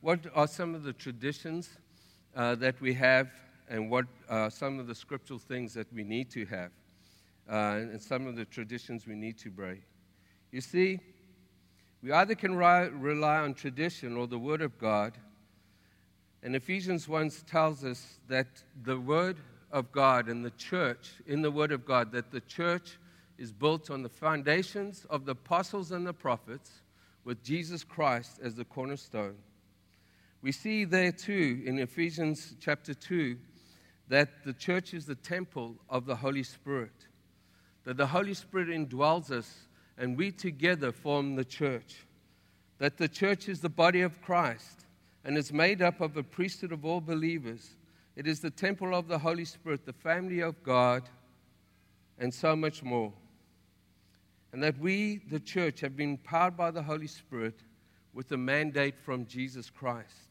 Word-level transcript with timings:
what 0.00 0.20
are 0.34 0.46
some 0.46 0.74
of 0.74 0.82
the 0.84 0.92
traditions 0.92 1.70
uh, 2.36 2.54
that 2.56 2.80
we 2.80 2.94
have 2.94 3.30
and 3.68 3.90
what 3.90 4.06
are 4.28 4.50
some 4.50 4.78
of 4.78 4.86
the 4.86 4.94
scriptural 4.94 5.38
things 5.38 5.74
that 5.74 5.92
we 5.92 6.04
need 6.04 6.30
to 6.30 6.46
have 6.46 6.70
uh, 7.48 7.80
and 7.80 8.00
some 8.00 8.26
of 8.26 8.36
the 8.36 8.44
traditions 8.44 9.06
we 9.06 9.14
need 9.14 9.38
to 9.38 9.50
break. 9.50 9.82
You 10.52 10.60
see, 10.60 11.00
we 12.02 12.12
either 12.12 12.34
can 12.34 12.56
ri- 12.56 12.88
rely 12.88 13.38
on 13.38 13.54
tradition 13.54 14.16
or 14.16 14.26
the 14.26 14.38
Word 14.38 14.62
of 14.62 14.78
God. 14.78 15.18
And 16.42 16.54
Ephesians 16.54 17.08
1 17.08 17.30
tells 17.46 17.84
us 17.84 18.20
that 18.28 18.46
the 18.84 18.98
Word 18.98 19.38
of 19.72 19.90
God 19.90 20.28
and 20.28 20.44
the 20.44 20.52
church, 20.52 21.14
in 21.26 21.42
the 21.42 21.50
Word 21.50 21.72
of 21.72 21.84
God, 21.84 22.12
that 22.12 22.30
the 22.30 22.40
church 22.42 22.98
is 23.36 23.52
built 23.52 23.90
on 23.90 24.02
the 24.02 24.08
foundations 24.08 25.06
of 25.10 25.24
the 25.24 25.32
apostles 25.32 25.90
and 25.90 26.06
the 26.06 26.12
prophets 26.12 26.82
with 27.24 27.42
Jesus 27.42 27.84
Christ 27.84 28.38
as 28.42 28.54
the 28.54 28.64
cornerstone. 28.64 29.36
We 30.40 30.52
see 30.52 30.84
there 30.84 31.10
too 31.10 31.62
in 31.66 31.78
Ephesians 31.78 32.54
chapter 32.60 32.94
2 32.94 33.36
that 34.08 34.44
the 34.44 34.52
church 34.52 34.94
is 34.94 35.04
the 35.04 35.16
temple 35.16 35.74
of 35.90 36.06
the 36.06 36.16
Holy 36.16 36.44
Spirit, 36.44 37.08
that 37.84 37.96
the 37.96 38.06
Holy 38.06 38.34
Spirit 38.34 38.68
indwells 38.68 39.30
us 39.30 39.66
and 39.96 40.16
we 40.16 40.30
together 40.30 40.92
form 40.92 41.34
the 41.34 41.44
church, 41.44 42.06
that 42.78 42.98
the 42.98 43.08
church 43.08 43.48
is 43.48 43.60
the 43.60 43.68
body 43.68 44.00
of 44.02 44.22
Christ 44.22 44.86
and 45.24 45.36
is 45.36 45.52
made 45.52 45.82
up 45.82 46.00
of 46.00 46.16
a 46.16 46.22
priesthood 46.22 46.70
of 46.70 46.84
all 46.84 47.00
believers. 47.00 47.74
It 48.14 48.28
is 48.28 48.38
the 48.38 48.50
temple 48.50 48.94
of 48.94 49.08
the 49.08 49.18
Holy 49.18 49.44
Spirit, 49.44 49.84
the 49.84 49.92
family 49.92 50.40
of 50.40 50.62
God, 50.62 51.08
and 52.18 52.32
so 52.32 52.54
much 52.54 52.82
more. 52.84 53.12
And 54.52 54.62
that 54.62 54.78
we, 54.78 55.20
the 55.30 55.40
church, 55.40 55.80
have 55.80 55.96
been 55.96 56.16
powered 56.16 56.56
by 56.56 56.70
the 56.70 56.82
Holy 56.82 57.08
Spirit 57.08 57.58
with 58.14 58.30
a 58.32 58.36
mandate 58.36 58.98
from 58.98 59.26
Jesus 59.26 59.68
Christ. 59.68 60.27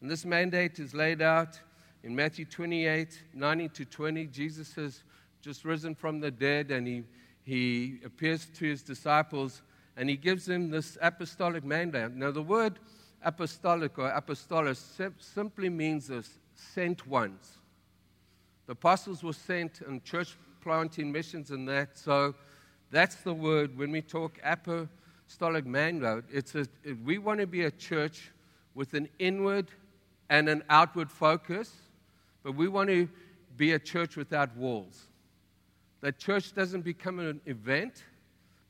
And 0.00 0.10
this 0.10 0.24
mandate 0.24 0.78
is 0.78 0.94
laid 0.94 1.22
out 1.22 1.58
in 2.02 2.14
Matthew 2.14 2.44
28 2.44 3.22
19 3.34 3.68
to 3.70 3.84
20. 3.84 4.26
Jesus 4.26 4.74
has 4.74 5.02
just 5.42 5.64
risen 5.64 5.94
from 5.94 6.20
the 6.20 6.30
dead 6.30 6.70
and 6.70 6.86
he, 6.86 7.02
he 7.44 8.00
appears 8.04 8.46
to 8.56 8.64
his 8.66 8.82
disciples 8.82 9.62
and 9.96 10.08
he 10.08 10.16
gives 10.16 10.46
them 10.46 10.70
this 10.70 10.96
apostolic 11.02 11.64
mandate. 11.64 12.12
Now, 12.12 12.30
the 12.30 12.42
word 12.42 12.78
apostolic 13.22 13.98
or 13.98 14.10
apostolos 14.10 15.12
simply 15.18 15.68
means 15.68 16.06
this 16.06 16.38
sent 16.54 17.06
ones. 17.06 17.58
The 18.66 18.72
apostles 18.72 19.22
were 19.22 19.32
sent 19.32 19.80
on 19.86 20.00
church 20.02 20.36
planting 20.60 21.10
missions 21.10 21.50
and 21.50 21.68
that. 21.68 21.98
So 21.98 22.34
that's 22.90 23.16
the 23.16 23.32
word 23.32 23.76
when 23.76 23.90
we 23.90 24.02
talk 24.02 24.38
apostolic 24.44 25.66
mandate. 25.66 26.24
It's 26.30 26.54
a, 26.54 26.66
we 27.04 27.18
want 27.18 27.40
to 27.40 27.46
be 27.46 27.64
a 27.64 27.70
church 27.70 28.30
with 28.74 28.94
an 28.94 29.08
inward 29.18 29.68
and 30.30 30.48
an 30.48 30.62
outward 30.68 31.10
focus, 31.10 31.72
but 32.42 32.54
we 32.54 32.68
want 32.68 32.88
to 32.88 33.08
be 33.56 33.72
a 33.72 33.78
church 33.78 34.16
without 34.16 34.56
walls. 34.56 35.08
That 36.00 36.18
church 36.18 36.54
doesn't 36.54 36.82
become 36.82 37.18
an 37.18 37.40
event, 37.46 38.04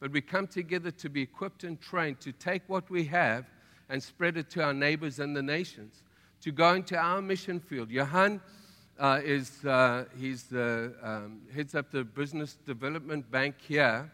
but 0.01 0.13
we 0.13 0.21
come 0.21 0.47
together 0.47 0.91
to 0.93 1.09
be 1.09 1.23
equipped 1.23 1.65
and 1.65 1.81
trained 1.81 2.21
to 2.21 2.33
take 2.33 2.63
what 2.69 2.89
we 2.89 3.05
have 3.05 3.47
and 3.89 4.03
spread 4.03 4.37
it 4.37 4.51
to 4.51 4.63
our 4.63 4.75
neighbors 4.75 5.19
and 5.19 5.37
the 5.37 5.43
nations, 5.43 6.03
to 6.43 6.53
go 6.53 6.75
into 6.75 6.97
our 6.97 7.21
mission 7.21 7.59
field. 7.61 7.91
Johan 7.91 8.41
uh, 8.99 9.21
is 9.25 9.65
uh, 9.65 10.05
he's 10.19 10.45
the, 10.45 10.95
um, 11.03 11.41
heads 11.55 11.75
up 11.75 11.91
the 11.91 12.05
business 12.05 12.57
development 12.67 13.31
bank 13.31 13.57
here, 13.61 14.11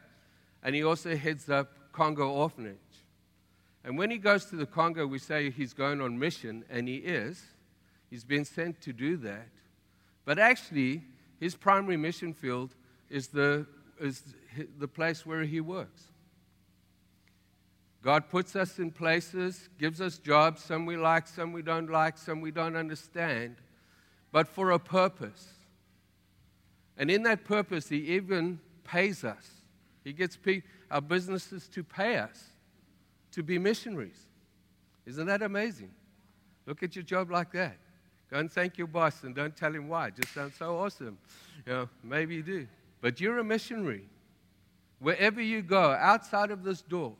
and 0.63 0.75
he 0.75 0.83
also 0.83 1.17
heads 1.17 1.49
up 1.49 1.93
Congo 1.93 2.31
Orphanage. 2.31 2.84
And 3.85 3.99
when 3.99 4.11
he 4.11 4.17
goes 4.17 4.47
to 4.47 4.57
the 4.57 4.65
Congo, 4.65 5.07
we 5.07 5.19
say 5.19 5.51
he's 5.51 5.75
going 5.75 6.01
on 6.01 6.19
mission, 6.19 6.65
and 6.71 6.89
he 6.89 6.97
is. 6.97 7.45
He's 8.09 8.25
been 8.25 8.47
sent 8.47 8.81
to 8.83 8.93
do 8.93 9.19
that. 9.19 9.49
But 10.25 10.39
actually, 10.39 11.03
his 11.39 11.55
primary 11.55 11.99
mission 11.99 12.33
field 12.33 12.75
is 13.11 13.29
the, 13.29 13.67
is 14.01 14.23
the 14.79 14.89
place 14.89 15.27
where 15.27 15.43
he 15.43 15.61
works. 15.61 16.05
God 18.03 18.29
puts 18.31 18.57
us 18.57 18.79
in 18.79 18.91
places, 18.91 19.69
gives 19.79 20.01
us 20.01 20.19
jobs, 20.19 20.63
some 20.63 20.87
we 20.87 20.97
like, 20.97 21.27
some 21.27 21.53
we 21.53 21.63
don't 21.63 21.91
like, 21.91 22.17
some 22.17 22.41
we 22.41 22.51
don't 22.51 22.77
understand, 22.77 23.57
but 24.33 24.49
for 24.49 24.71
a 24.71 24.79
purpose. 24.79 25.55
And 26.97 27.11
in 27.11 27.23
that 27.25 27.45
purpose, 27.45 27.89
He 27.89 27.97
even 28.15 28.61
pays 28.85 29.25
us. 29.25 29.51
He 30.05 30.13
gets 30.13 30.39
our 30.91 31.01
businesses 31.01 31.67
to 31.69 31.83
pay 31.83 32.19
us 32.19 32.51
to 33.35 33.43
be 33.43 33.59
missionaries. 33.59 34.27
Isn't 35.07 35.27
that 35.27 35.43
amazing? 35.43 35.91
Look 36.67 36.83
at 36.83 36.97
your 36.97 37.03
job 37.03 37.31
like 37.31 37.53
that. 37.53 37.77
Go 38.31 38.39
and 38.39 38.51
thank 38.51 38.79
your 38.79 38.87
boss 38.87 39.23
and 39.23 39.35
don't 39.35 39.55
tell 39.55 39.75
him 39.75 39.89
why. 39.89 40.09
It 40.09 40.17
just 40.17 40.35
sounds 40.35 40.55
so 40.57 40.79
awesome. 40.79 41.19
You 41.67 41.73
know, 41.73 41.89
maybe 42.03 42.37
you 42.37 42.43
do. 42.43 42.67
But 43.01 43.21
you're 43.21 43.39
a 43.39 43.45
missionary. 43.45 44.09
Wherever 44.99 45.43
you 45.43 45.63
go, 45.63 45.93
outside 45.93 46.51
of 46.51 46.63
this 46.63 46.81
door, 46.81 47.15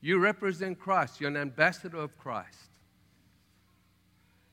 you 0.00 0.18
represent 0.18 0.78
Christ. 0.78 1.20
You're 1.20 1.30
an 1.30 1.36
ambassador 1.36 1.98
of 1.98 2.18
Christ. 2.18 2.58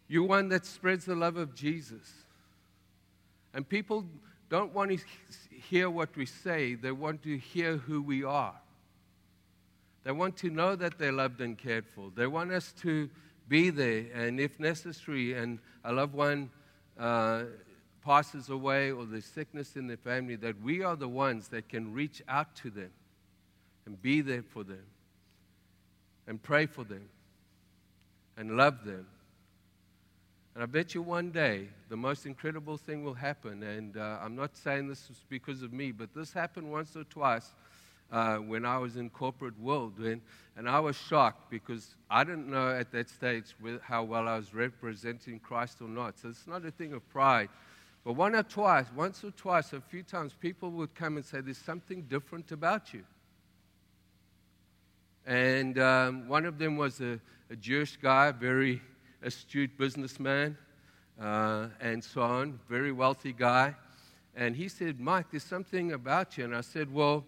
You're 0.08 0.24
one 0.24 0.50
that 0.50 0.66
spreads 0.66 1.06
the 1.06 1.16
love 1.16 1.38
of 1.38 1.53
Jesus. 1.53 2.09
And 3.53 3.68
people 3.68 4.06
don't 4.50 4.74
want 4.74 4.92
to 4.92 4.98
hear 5.69 5.90
what 5.90 6.16
we 6.16 6.25
say, 6.25 6.75
they 6.75 6.92
want 6.92 7.22
to 7.24 7.38
hear 7.38 7.78
who 7.78 8.02
we 8.02 8.24
are. 8.24 8.56
They 10.04 10.12
want 10.12 10.38
to 10.38 10.50
know 10.50 10.76
that 10.76 10.98
they're 10.98 11.12
loved 11.12 11.42
and 11.42 11.58
cared 11.58 11.86
for. 11.94 12.12
They 12.16 12.28
want 12.28 12.52
us 12.52 12.74
to 12.82 13.10
be 13.48 13.70
there, 13.70 14.06
and 14.14 14.40
if 14.40 14.60
necessary, 14.60 15.34
and 15.34 15.60
a 15.84 15.92
loved 15.92 16.14
one 16.14 16.50
uh, 16.98 17.44
passes 18.04 18.50
away 18.50 18.92
or 18.92 19.06
there's 19.06 19.26
sickness 19.26 19.76
in 19.76 19.88
their 19.88 19.98
family, 19.98 20.36
that 20.38 20.62
we 20.62 20.84
are 20.84 20.96
the 20.96 21.08
ones 21.08 21.48
that 21.50 21.68
can 21.68 21.94
reach 21.94 22.22
out 22.28 22.56
to 22.58 22.70
them 22.70 22.92
and 23.86 24.02
be 24.02 24.22
there 24.22 24.44
for 24.44 24.64
them 24.64 24.84
and 26.28 26.42
pray 26.42 26.66
for 26.66 26.84
them 26.84 27.10
and 28.38 28.56
love 28.56 28.86
them. 28.86 29.06
And 30.54 30.64
I 30.64 30.66
bet 30.66 30.94
you 30.94 31.02
one 31.02 31.31
day 31.31 31.70
the 31.90 31.98
most 31.98 32.26
incredible 32.26 32.78
thing 32.78 33.04
will 33.04 33.14
happen. 33.14 33.64
And 33.64 33.98
uh, 33.98 34.20
I'm 34.22 34.36
not 34.36 34.58
saying 34.58 34.88
this 34.88 35.10
is 35.10 35.24
because 35.30 35.62
of 35.62 35.74
me, 35.74 35.92
but 35.92 36.14
this 36.14 36.34
happened 36.34 36.72
once 36.72 36.96
or 36.96 37.04
twice 37.06 37.54
uh, 38.12 38.38
when 38.38 38.66
I 38.66 38.78
was 38.78 38.96
in 38.97 39.09
corporate 39.09 39.59
world. 39.59 40.00
And, 40.00 40.22
and 40.58 40.68
I 40.70 40.80
was 40.80 40.96
shocked 40.96 41.50
because 41.50 41.96
I 42.09 42.24
didn't 42.24 42.50
know 42.50 42.70
at 42.70 42.92
that 42.92 43.09
stage 43.09 43.56
how 43.81 44.03
well 44.03 44.28
I 44.28 44.38
was 44.38 44.53
representing 44.53 45.40
Christ 45.40 45.81
or 45.81 45.88
not. 45.88 46.19
So 46.19 46.30
it's 46.30 46.48
not 46.48 46.66
a 46.66 46.72
thing 46.72 46.94
of 46.94 47.08
pride. 47.09 47.50
But 48.03 48.14
one 48.14 48.36
or 48.36 48.44
twice, 48.44 48.86
once 48.96 49.24
or 49.24 49.31
twice, 49.31 49.74
a 49.74 49.81
few 49.81 50.03
times, 50.03 50.34
people 50.40 50.72
would 50.72 50.96
come 50.96 51.18
and 51.18 51.25
say, 51.25 51.42
There's 51.42 51.58
something 51.58 52.03
different 52.03 52.52
about 52.52 52.94
you. 52.94 53.03
And 55.25 55.78
um, 55.78 56.28
one 56.28 56.46
of 56.46 56.58
them 56.58 56.78
was 56.78 57.02
a, 57.02 57.19
a, 57.52 57.56
Jewish 57.56 57.98
guy, 57.98 58.31
very 58.31 58.81
astute 59.22 59.78
businessman, 59.78 60.58
uh, 61.22 61.68
and 61.81 62.03
so 62.03 62.22
on, 62.22 62.59
very 62.69 62.92
wealthy 62.92 63.34
guy. 63.34 63.75
And 64.36 64.56
he 64.56 64.69
said, 64.69 65.00
Mike, 65.00 65.28
there's 65.31 65.44
something 65.44 65.92
about 65.92 66.38
you. 66.38 66.46
And 66.46 66.56
I 66.56 66.62
said, 66.62 66.92
Well, 66.92 67.25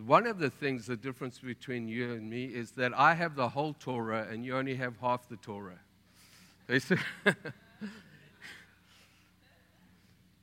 one 0.00 0.26
of 0.26 0.38
the 0.38 0.50
things, 0.50 0.86
the 0.86 0.96
difference 0.96 1.38
between 1.38 1.88
you 1.88 2.12
and 2.12 2.28
me, 2.28 2.46
is 2.46 2.72
that 2.72 2.92
I 2.98 3.14
have 3.14 3.34
the 3.34 3.48
whole 3.48 3.74
Torah 3.74 4.26
and 4.30 4.44
you 4.44 4.56
only 4.56 4.74
have 4.76 4.94
half 5.00 5.28
the 5.28 5.36
Torah. 5.36 5.78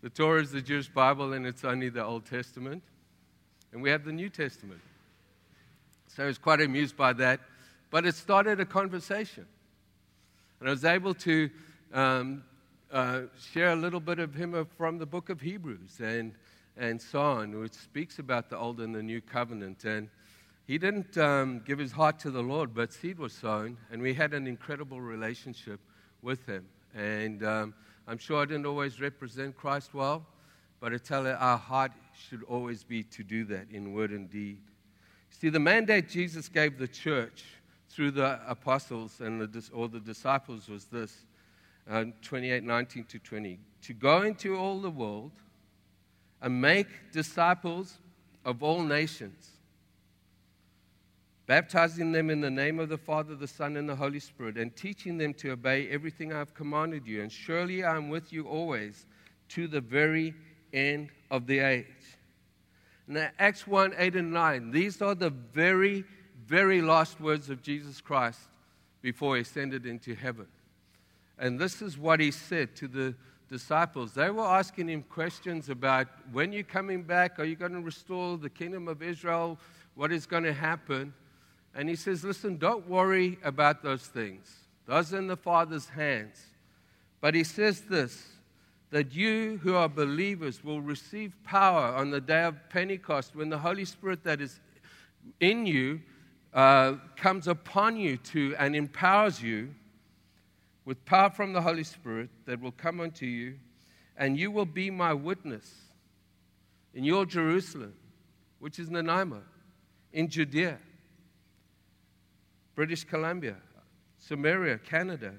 The 0.03 0.09
Torah 0.09 0.41
is 0.41 0.51
the 0.51 0.61
Jewish 0.61 0.89
Bible 0.89 1.31
and 1.31 1.47
it's 1.47 1.63
only 1.63 1.87
the 1.87 2.03
Old 2.03 2.25
Testament. 2.25 2.83
And 3.71 3.81
we 3.81 3.89
have 3.89 4.03
the 4.03 4.11
New 4.11 4.29
Testament. 4.29 4.81
So 6.09 6.23
I 6.23 6.27
was 6.27 6.37
quite 6.37 6.59
amused 6.59 6.97
by 6.97 7.13
that. 7.13 7.39
But 7.89 8.05
it 8.05 8.13
started 8.13 8.59
a 8.59 8.65
conversation. 8.65 9.45
And 10.59 10.67
I 10.67 10.71
was 10.73 10.83
able 10.83 11.13
to 11.13 11.49
um, 11.93 12.43
uh, 12.91 13.21
share 13.53 13.71
a 13.71 13.77
little 13.77 14.01
bit 14.01 14.19
of 14.19 14.35
him 14.35 14.67
from 14.77 14.97
the 14.97 15.05
book 15.05 15.29
of 15.29 15.39
Hebrews 15.39 16.01
and, 16.01 16.33
and 16.77 17.01
so 17.01 17.21
on, 17.21 17.59
which 17.59 17.73
speaks 17.73 18.19
about 18.19 18.49
the 18.49 18.57
Old 18.57 18.79
and 18.79 18.93
the 18.93 19.03
New 19.03 19.21
Covenant. 19.21 19.85
And 19.85 20.09
he 20.65 20.77
didn't 20.77 21.17
um, 21.17 21.61
give 21.65 21.79
his 21.79 21.91
heart 21.91 22.19
to 22.19 22.31
the 22.31 22.41
Lord, 22.41 22.73
but 22.73 22.93
seed 22.93 23.19
was 23.19 23.33
sown, 23.33 23.77
and 23.91 24.01
we 24.01 24.13
had 24.13 24.33
an 24.33 24.47
incredible 24.47 25.01
relationship 25.01 25.79
with 26.21 26.45
him. 26.45 26.65
And 26.95 27.43
um, 27.43 27.73
I'm 28.07 28.17
sure 28.17 28.41
I 28.41 28.45
didn't 28.45 28.65
always 28.65 28.99
represent 29.01 29.55
Christ 29.55 29.93
well, 29.93 30.25
but 30.79 30.93
I 30.93 30.97
tell 30.97 31.23
you, 31.23 31.31
our 31.31 31.57
heart 31.57 31.91
should 32.27 32.43
always 32.43 32.83
be 32.83 33.03
to 33.03 33.23
do 33.23 33.43
that 33.45 33.67
in 33.71 33.93
word 33.93 34.11
and 34.11 34.29
deed. 34.29 34.59
See, 35.29 35.49
the 35.49 35.59
mandate 35.59 36.09
Jesus 36.09 36.47
gave 36.47 36.77
the 36.77 36.87
church 36.87 37.43
through 37.89 38.11
the 38.11 38.39
apostles 38.47 39.19
and 39.19 39.41
the, 39.41 39.69
or 39.73 39.87
the 39.87 39.99
disciples 39.99 40.67
was 40.67 40.85
this 40.85 41.25
uh, 41.89 42.05
28 42.21 42.63
19 42.63 43.03
to 43.05 43.19
20 43.19 43.59
to 43.81 43.93
go 43.93 44.21
into 44.21 44.55
all 44.55 44.79
the 44.79 44.89
world 44.89 45.31
and 46.43 46.61
make 46.61 46.87
disciples 47.13 47.97
of 48.45 48.61
all 48.61 48.83
nations, 48.83 49.51
baptizing 51.47 52.11
them 52.11 52.29
in 52.29 52.41
the 52.41 52.51
name 52.51 52.79
of 52.79 52.89
the 52.89 52.97
Father, 52.97 53.33
the 53.33 53.47
Son, 53.47 53.77
and 53.77 53.87
the 53.87 53.95
Holy 53.95 54.19
Spirit, 54.19 54.57
and 54.57 54.75
teaching 54.75 55.17
them 55.17 55.33
to 55.35 55.51
obey 55.51 55.87
everything 55.89 56.33
I 56.33 56.39
have 56.39 56.53
commanded 56.53 57.07
you. 57.07 57.21
And 57.21 57.31
surely 57.31 57.85
I 57.85 57.95
am 57.95 58.09
with 58.09 58.33
you 58.33 58.45
always 58.45 59.05
to 59.49 59.67
the 59.67 59.79
very 59.79 60.35
end 60.73 61.09
of 61.31 61.47
the 61.47 61.59
age. 61.59 61.85
Now, 63.07 63.29
Acts 63.39 63.65
1 63.65 63.93
8 63.97 64.15
and 64.15 64.33
9, 64.33 64.71
these 64.71 65.01
are 65.01 65.15
the 65.15 65.29
very, 65.29 66.03
very 66.45 66.81
last 66.81 67.21
words 67.21 67.49
of 67.49 67.61
Jesus 67.61 68.01
Christ 68.01 68.39
before 69.01 69.35
he 69.37 69.43
ascended 69.43 69.85
into 69.85 70.13
heaven. 70.13 70.47
And 71.39 71.57
this 71.57 71.81
is 71.81 71.97
what 71.97 72.19
he 72.19 72.31
said 72.31 72.75
to 72.77 72.87
the 72.89 73.15
disciples. 73.53 74.13
They 74.13 74.31
were 74.31 74.43
asking 74.43 74.89
him 74.89 75.03
questions 75.03 75.69
about 75.69 76.07
when 76.31 76.51
you're 76.51 76.63
coming 76.63 77.03
back, 77.03 77.37
are 77.37 77.43
you 77.43 77.55
going 77.55 77.73
to 77.73 77.81
restore 77.81 78.35
the 78.35 78.49
kingdom 78.49 78.87
of 78.87 79.03
Israel? 79.03 79.59
What 79.93 80.11
is 80.11 80.25
going 80.25 80.41
to 80.41 80.53
happen? 80.53 81.13
And 81.75 81.87
he 81.87 81.95
says, 81.95 82.23
Listen, 82.23 82.57
don't 82.57 82.89
worry 82.89 83.37
about 83.43 83.83
those 83.83 84.07
things. 84.07 84.51
Those 84.87 85.13
are 85.13 85.19
in 85.19 85.27
the 85.27 85.37
Father's 85.37 85.87
hands. 85.87 86.41
But 87.21 87.35
he 87.35 87.43
says 87.43 87.81
this 87.81 88.27
that 88.89 89.13
you 89.13 89.59
who 89.61 89.75
are 89.75 89.89
believers 89.89 90.63
will 90.63 90.81
receive 90.81 91.35
power 91.43 91.95
on 91.95 92.09
the 92.09 92.21
day 92.21 92.43
of 92.43 92.55
Pentecost 92.69 93.35
when 93.35 93.49
the 93.49 93.57
Holy 93.57 93.85
Spirit 93.85 94.23
that 94.23 94.41
is 94.41 94.59
in 95.39 95.67
you 95.67 96.01
uh, 96.55 96.93
comes 97.15 97.47
upon 97.47 97.97
you 97.97 98.17
to 98.17 98.55
and 98.57 98.75
empowers 98.75 99.41
you 99.41 99.73
with 100.85 101.03
power 101.05 101.29
from 101.29 101.53
the 101.53 101.61
Holy 101.61 101.83
Spirit 101.83 102.29
that 102.45 102.59
will 102.59 102.71
come 102.71 102.99
unto 102.99 103.25
you, 103.25 103.55
and 104.17 104.37
you 104.37 104.51
will 104.51 104.65
be 104.65 104.89
my 104.89 105.13
witness 105.13 105.71
in 106.93 107.03
your 107.03 107.25
Jerusalem, 107.25 107.93
which 108.59 108.79
is 108.79 108.89
Nanaimo, 108.89 109.41
in 110.11 110.27
Judea 110.27 110.77
British 112.75 113.03
Columbia, 113.03 113.55
Samaria, 114.17 114.79
Canada, 114.79 115.33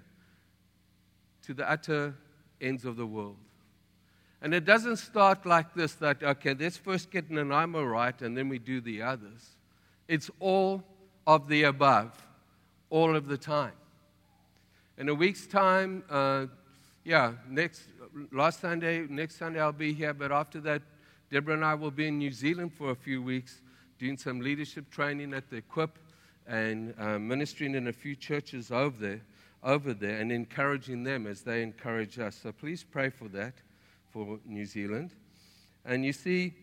to 1.43 1.55
the 1.55 1.69
utter 1.69 2.15
ends 2.61 2.85
of 2.85 2.97
the 2.97 3.07
world. 3.07 3.37
And 4.41 4.55
it 4.55 4.65
doesn't 4.65 4.97
start 4.97 5.47
like 5.47 5.75
this 5.75 5.95
that, 5.95 6.23
okay, 6.23 6.55
let's 6.55 6.77
first 6.77 7.11
get 7.11 7.31
Nanaimo 7.31 7.83
right 7.83 8.21
and 8.23 8.37
then 8.37 8.49
we 8.49 8.59
do 8.59 8.81
the 8.81 9.03
others. 9.03 9.57
It's 10.07 10.31
all 10.39 10.85
of 11.27 11.49
the 11.49 11.65
above, 11.65 12.13
all 12.91 13.17
of 13.17 13.27
the 13.27 13.39
time. 13.39 13.73
In 14.97 15.09
a 15.09 15.15
week's 15.15 15.49
time, 15.49 16.05
uh, 16.09 16.47
yeah, 17.03 17.33
next, 17.49 17.83
last 18.31 18.61
Sunday, 18.61 19.05
next 19.09 19.37
Sunday 19.39 19.59
I'll 19.61 19.73
be 19.73 19.93
here, 19.93 20.15
but 20.15 20.31
after 20.31 20.61
that, 20.61 20.83
Deborah 21.33 21.55
and 21.55 21.65
I 21.65 21.75
will 21.75 21.91
be 21.91 22.07
in 22.07 22.19
New 22.19 22.31
Zealand 22.31 22.73
for 22.73 22.91
a 22.91 22.95
few 22.95 23.21
weeks 23.21 23.61
doing 23.99 24.17
some 24.17 24.41
leadership 24.41 24.89
training 24.91 25.35
at 25.35 25.51
the 25.51 25.57
Equip 25.57 25.99
and 26.47 26.95
uh, 26.97 27.19
ministering 27.19 27.75
in 27.75 27.89
a 27.89 27.93
few 27.93 28.15
churches 28.15 28.71
over 28.71 28.97
there, 28.97 29.21
over 29.65 29.95
there 29.95 30.21
and 30.21 30.31
encouraging 30.31 31.03
them 31.03 31.27
as 31.27 31.43
they 31.43 31.65
encourage 31.65 32.21
us. 32.21 32.39
So 32.41 32.53
please 32.53 32.85
pray 32.85 33.11
for 33.11 33.27
that 33.31 33.55
for 34.13 34.39
New 34.47 34.65
Zealand. 34.65 35.11
And 35.85 36.05
you 36.05 36.13
see, 36.13 36.55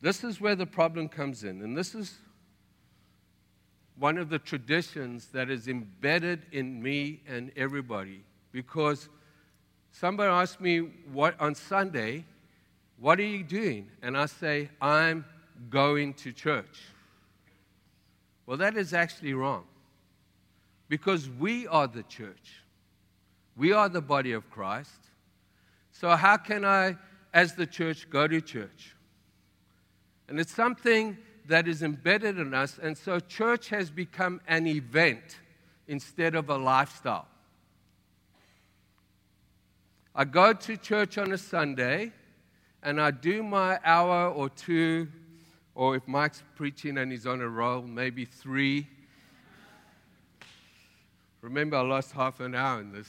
this 0.00 0.24
is 0.24 0.40
where 0.40 0.56
the 0.56 0.66
problem 0.66 1.08
comes 1.08 1.44
in. 1.44 1.62
And 1.62 1.76
this 1.76 1.94
is 1.94 2.16
one 3.98 4.18
of 4.18 4.28
the 4.28 4.38
traditions 4.38 5.26
that 5.28 5.50
is 5.50 5.68
embedded 5.68 6.42
in 6.52 6.82
me 6.82 7.22
and 7.26 7.50
everybody. 7.56 8.22
Because 8.52 9.08
somebody 9.90 10.30
asked 10.30 10.60
me 10.60 10.78
what, 11.12 11.40
on 11.40 11.54
Sunday, 11.54 12.24
what 12.98 13.18
are 13.18 13.24
you 13.24 13.42
doing? 13.42 13.88
And 14.02 14.16
I 14.16 14.26
say, 14.26 14.70
I'm 14.80 15.24
going 15.70 16.14
to 16.14 16.32
church. 16.32 16.82
Well, 18.46 18.56
that 18.58 18.76
is 18.76 18.92
actually 18.92 19.34
wrong. 19.34 19.64
Because 20.88 21.28
we 21.28 21.66
are 21.66 21.88
the 21.88 22.04
church, 22.04 22.62
we 23.56 23.72
are 23.72 23.88
the 23.88 24.00
body 24.00 24.32
of 24.32 24.48
Christ. 24.50 25.10
So, 25.90 26.10
how 26.10 26.36
can 26.36 26.64
I, 26.64 26.96
as 27.32 27.54
the 27.54 27.66
church, 27.66 28.08
go 28.10 28.28
to 28.28 28.40
church? 28.40 28.94
And 30.28 30.38
it's 30.38 30.54
something 30.54 31.16
that 31.48 31.68
is 31.68 31.82
embedded 31.82 32.38
in 32.38 32.54
us, 32.54 32.78
and 32.82 32.96
so 32.96 33.20
church 33.20 33.68
has 33.68 33.90
become 33.90 34.40
an 34.48 34.66
event 34.66 35.38
instead 35.88 36.34
of 36.34 36.50
a 36.50 36.56
lifestyle. 36.56 37.28
I 40.14 40.24
go 40.24 40.52
to 40.54 40.76
church 40.76 41.18
on 41.18 41.30
a 41.32 41.38
Sunday 41.38 42.10
and 42.82 43.00
I 43.00 43.10
do 43.10 43.42
my 43.42 43.78
hour 43.84 44.30
or 44.30 44.48
two 44.48 45.08
or 45.74 45.94
if 45.94 46.08
Mike's 46.08 46.42
preaching 46.54 46.96
and 46.96 47.12
he's 47.12 47.26
on 47.26 47.42
a 47.42 47.48
roll, 47.48 47.82
maybe 47.82 48.24
three. 48.24 48.86
Remember, 51.42 51.76
I 51.76 51.82
lost 51.82 52.12
half 52.12 52.40
an 52.40 52.54
hour 52.54 52.80
in 52.80 52.92
this. 52.92 53.08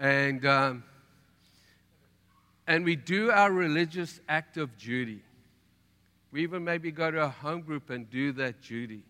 And, 0.00 0.44
um, 0.44 0.82
and 2.66 2.84
we 2.84 2.96
do 2.96 3.30
our 3.30 3.52
religious 3.52 4.20
act 4.28 4.56
of 4.56 4.76
duty. 4.76 5.22
We 6.32 6.42
even 6.42 6.64
maybe 6.64 6.90
go 6.90 7.10
to 7.10 7.24
a 7.24 7.28
home 7.28 7.62
group 7.62 7.90
and 7.90 8.08
do 8.10 8.32
that 8.32 8.62
duty. 8.62 9.04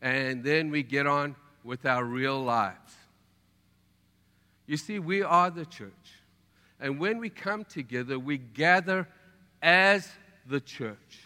And 0.00 0.42
then 0.42 0.70
we 0.70 0.82
get 0.82 1.06
on 1.06 1.36
with 1.62 1.84
our 1.84 2.04
real 2.04 2.42
lives. 2.42 2.94
You 4.66 4.76
see, 4.76 4.98
we 4.98 5.22
are 5.22 5.50
the 5.50 5.66
church. 5.66 5.90
And 6.78 6.98
when 6.98 7.18
we 7.18 7.28
come 7.28 7.64
together, 7.64 8.18
we 8.18 8.38
gather 8.38 9.08
as 9.60 10.08
the 10.46 10.60
church. 10.60 11.20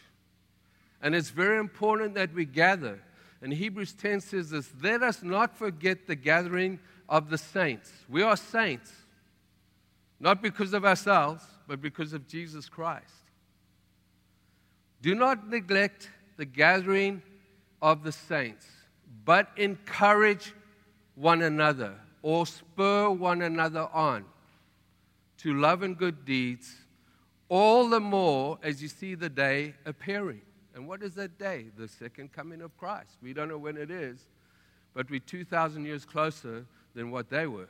And 1.01 1.15
it's 1.15 1.31
very 1.31 1.59
important 1.59 2.15
that 2.15 2.33
we 2.33 2.47
gather. 2.47 3.01
And 3.43 3.53
Hebrews 3.53 3.93
10 3.93 4.21
says 4.23 4.51
this 4.51 4.73
let 4.83 5.03
us 5.03 5.23
not 5.23 5.57
forget 5.57 6.07
the 6.07 6.17
gathering 6.17 6.81
of 7.09 7.29
the 7.29 7.39
saints. 7.39 7.93
We 8.09 8.23
are 8.23 8.37
saints, 8.37 8.91
not 10.19 10.41
because 10.41 10.73
of 10.73 10.85
ourselves, 10.85 11.45
but 11.69 11.81
because 11.81 12.15
of 12.15 12.27
Jesus 12.27 12.69
Christ. 12.69 13.24
Do 15.05 15.15
not 15.15 15.51
neglect 15.51 16.09
the 16.39 16.47
gathering 16.47 17.21
of 17.83 18.05
the 18.05 18.11
saints, 18.11 18.67
but 19.27 19.51
encourage 19.59 20.55
one 21.15 21.43
another 21.43 21.97
or 22.23 22.47
spur 22.47 23.11
one 23.11 23.43
another 23.43 23.87
on 23.93 24.25
to 25.37 25.53
love 25.53 25.83
and 25.83 25.99
good 25.99 26.25
deeds, 26.25 26.75
all 27.51 27.91
the 27.91 28.01
more 28.01 28.59
as 28.63 28.81
you 28.81 28.89
see 28.89 29.15
the 29.15 29.29
day 29.29 29.75
appearing. 29.85 30.41
And 30.75 30.89
what 30.89 31.03
is 31.03 31.13
that 31.17 31.39
day? 31.39 31.67
The 31.77 31.87
second 31.87 32.33
coming 32.33 32.63
of 32.63 32.75
Christ. 32.79 33.19
We 33.23 33.35
don't 33.35 33.51
know 33.51 33.59
when 33.59 33.77
it 33.77 33.91
is, 33.91 34.21
but 34.95 35.11
we're 35.11 35.21
2,000 35.21 35.85
years 35.85 36.07
closer 36.07 36.65
than 36.95 37.11
what 37.11 37.29
they 37.29 37.47
were. 37.47 37.69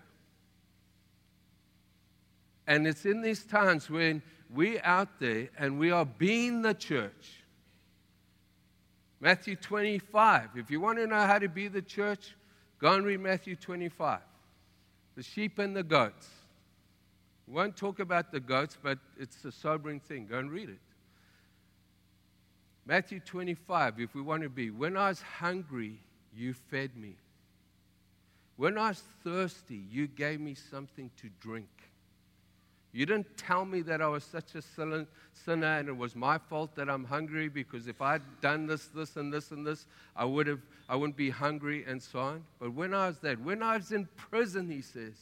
And 2.69 2.87
it's 2.87 3.05
in 3.05 3.23
these 3.23 3.43
times 3.43 3.91
when 3.91 4.23
we're 4.55 4.81
out 4.85 5.09
there 5.19 5.49
and 5.59 5.79
we 5.79 5.91
are 5.91 6.05
being 6.05 6.63
the 6.63 6.75
church. 6.75 7.43
Matthew 9.21 9.57
25. 9.57 10.51
If 10.57 10.71
you 10.71 10.81
want 10.81 10.99
to 10.99 11.07
know 11.07 11.21
how 11.21 11.39
to 11.39 11.49
be 11.49 11.69
the 11.69 11.83
church, 11.83 12.35
go 12.79 12.93
and 12.93 13.05
read 13.05 13.21
Matthew 13.21 13.57
25. 13.57 14.21
The 15.17 15.23
sheep 15.23 15.59
and 15.59 15.75
the 15.75 15.83
goats. 15.83 16.29
We 17.47 17.55
won't 17.55 17.77
talk 17.77 18.01
about 18.01 18.33
the 18.33 18.41
goats, 18.41 18.77
but 18.81 18.99
it's 19.19 19.45
a 19.45 19.53
sobering 19.53 20.01
thing. 20.01 20.27
Go 20.27 20.39
and 20.39 20.51
read 20.51 20.69
it. 20.71 20.79
Matthew 22.87 23.21
25, 23.21 24.01
if 24.01 24.15
we 24.15 24.21
want 24.21 24.43
to 24.43 24.49
be, 24.49 24.71
when 24.71 24.97
I 24.97 25.09
was 25.09 25.23
hungry, 25.23 25.99
you 26.35 26.53
fed 26.53 26.97
me. 26.97 27.17
When 28.57 28.79
I 28.79 28.89
was 28.89 29.03
thirsty, 29.23 29.83
you 29.91 30.07
gave 30.07 30.41
me 30.41 30.55
something 30.55 31.11
to 31.23 31.31
drink. 31.41 31.69
You 32.95 33.07
didn't 33.07 33.37
tell 33.37 33.65
me 33.65 33.83
that 33.83 34.01
I 34.01 34.07
was 34.07 34.23
such 34.23 34.55
a 34.55 34.63
sinner 34.63 35.07
and 35.47 35.89
it 35.89 35.97
was 35.97 36.15
my 36.15 36.39
fault 36.39 36.77
that 36.77 36.89
I'm 36.89 37.05
hungry 37.05 37.49
because 37.49 37.89
if 37.89 38.01
I'd 38.01 38.23
done 38.41 38.69
this, 38.69 38.87
this, 38.87 39.17
and 39.17 39.33
this, 39.33 39.51
and 39.51 39.67
this, 39.67 39.87
I, 40.15 40.25
would 40.25 40.47
have, 40.47 40.61
I 40.89 40.95
wouldn't 40.95 41.17
be 41.17 41.29
hungry 41.29 41.85
and 41.89 42.01
so 42.01 42.21
on. 42.21 42.45
But 42.61 42.73
when 42.73 42.95
I 42.95 43.09
was 43.09 43.19
there, 43.19 43.35
when 43.35 43.65
I 43.65 43.79
was 43.79 43.91
in 43.91 44.09
prison, 44.17 44.71
he 44.71 44.81
says, 44.81 45.15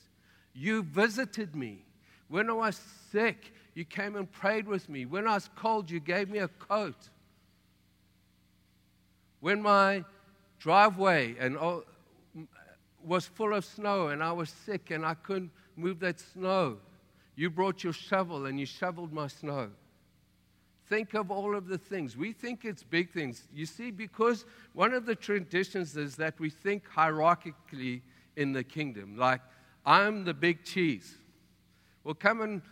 you 0.52 0.82
visited 0.82 1.56
me. 1.56 1.86
When 2.28 2.50
I 2.50 2.52
was 2.52 2.78
sick, 3.10 3.54
you 3.74 3.86
came 3.86 4.16
and 4.16 4.30
prayed 4.30 4.68
with 4.68 4.90
me. 4.90 5.06
When 5.06 5.26
I 5.26 5.32
was 5.32 5.48
cold, 5.56 5.90
you 5.90 5.98
gave 5.98 6.28
me 6.28 6.40
a 6.40 6.48
coat. 6.48 7.08
When 9.40 9.62
my 9.62 10.04
driveway 10.58 11.36
and 11.38 11.56
all, 11.56 11.84
was 13.02 13.24
full 13.24 13.54
of 13.54 13.64
snow 13.64 14.08
and 14.08 14.22
I 14.22 14.32
was 14.32 14.50
sick 14.50 14.90
and 14.90 15.06
I 15.06 15.14
couldn't 15.14 15.50
move 15.74 16.00
that 16.00 16.20
snow, 16.20 16.76
you 17.34 17.50
brought 17.50 17.82
your 17.82 17.92
shovel 17.92 18.46
and 18.46 18.58
you 18.60 18.66
shoveled 18.66 19.12
my 19.12 19.26
snow. 19.26 19.70
Think 20.88 21.14
of 21.14 21.30
all 21.30 21.56
of 21.56 21.68
the 21.68 21.78
things. 21.78 22.16
We 22.16 22.32
think 22.32 22.64
it's 22.64 22.82
big 22.82 23.10
things. 23.10 23.48
You 23.54 23.66
see, 23.66 23.90
because 23.90 24.44
one 24.74 24.92
of 24.92 25.06
the 25.06 25.14
traditions 25.14 25.96
is 25.96 26.16
that 26.16 26.38
we 26.38 26.50
think 26.50 26.84
hierarchically 26.94 28.02
in 28.36 28.52
the 28.52 28.62
kingdom, 28.62 29.16
like, 29.16 29.40
I'm 29.86 30.24
the 30.24 30.34
big 30.34 30.64
cheese. 30.64 31.16
Well, 32.04 32.14
come 32.14 32.40
and 32.42 32.62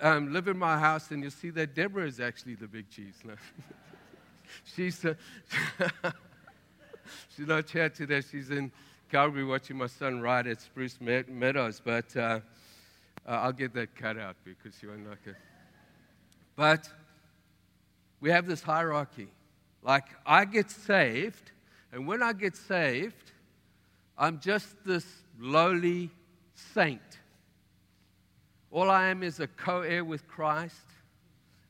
um, 0.00 0.32
live 0.32 0.48
in 0.48 0.58
my 0.58 0.78
house 0.78 1.10
and 1.10 1.22
you'll 1.22 1.30
see 1.30 1.50
that 1.50 1.74
Deborah 1.74 2.06
is 2.06 2.18
actually 2.18 2.54
the 2.54 2.66
big 2.66 2.88
cheese. 2.90 3.22
she's, 4.64 5.04
uh, 5.04 5.14
she's 7.36 7.46
not 7.46 7.68
here 7.68 7.88
today. 7.88 8.22
She's 8.22 8.50
in 8.50 8.72
Calgary 9.10 9.44
watching 9.44 9.76
my 9.76 9.86
son 9.86 10.20
ride 10.20 10.46
at 10.46 10.60
Spruce 10.60 10.98
Meadows, 11.00 11.80
but 11.84 12.16
uh, 12.16 12.40
uh, 13.26 13.32
I'll 13.32 13.52
get 13.52 13.74
that 13.74 13.94
cut 13.94 14.18
out 14.18 14.36
because 14.44 14.82
you 14.82 14.88
won't 14.88 15.08
like 15.08 15.26
it. 15.26 15.36
But 16.56 16.88
we 18.20 18.30
have 18.30 18.46
this 18.46 18.62
hierarchy. 18.62 19.28
Like, 19.82 20.06
I 20.24 20.44
get 20.44 20.70
saved, 20.70 21.52
and 21.92 22.06
when 22.06 22.22
I 22.22 22.32
get 22.32 22.56
saved, 22.56 23.32
I'm 24.16 24.40
just 24.40 24.84
this 24.86 25.04
lowly 25.38 26.10
saint. 26.54 27.00
All 28.70 28.90
I 28.90 29.06
am 29.06 29.22
is 29.22 29.40
a 29.40 29.46
co 29.46 29.82
heir 29.82 30.04
with 30.04 30.26
Christ, 30.26 30.86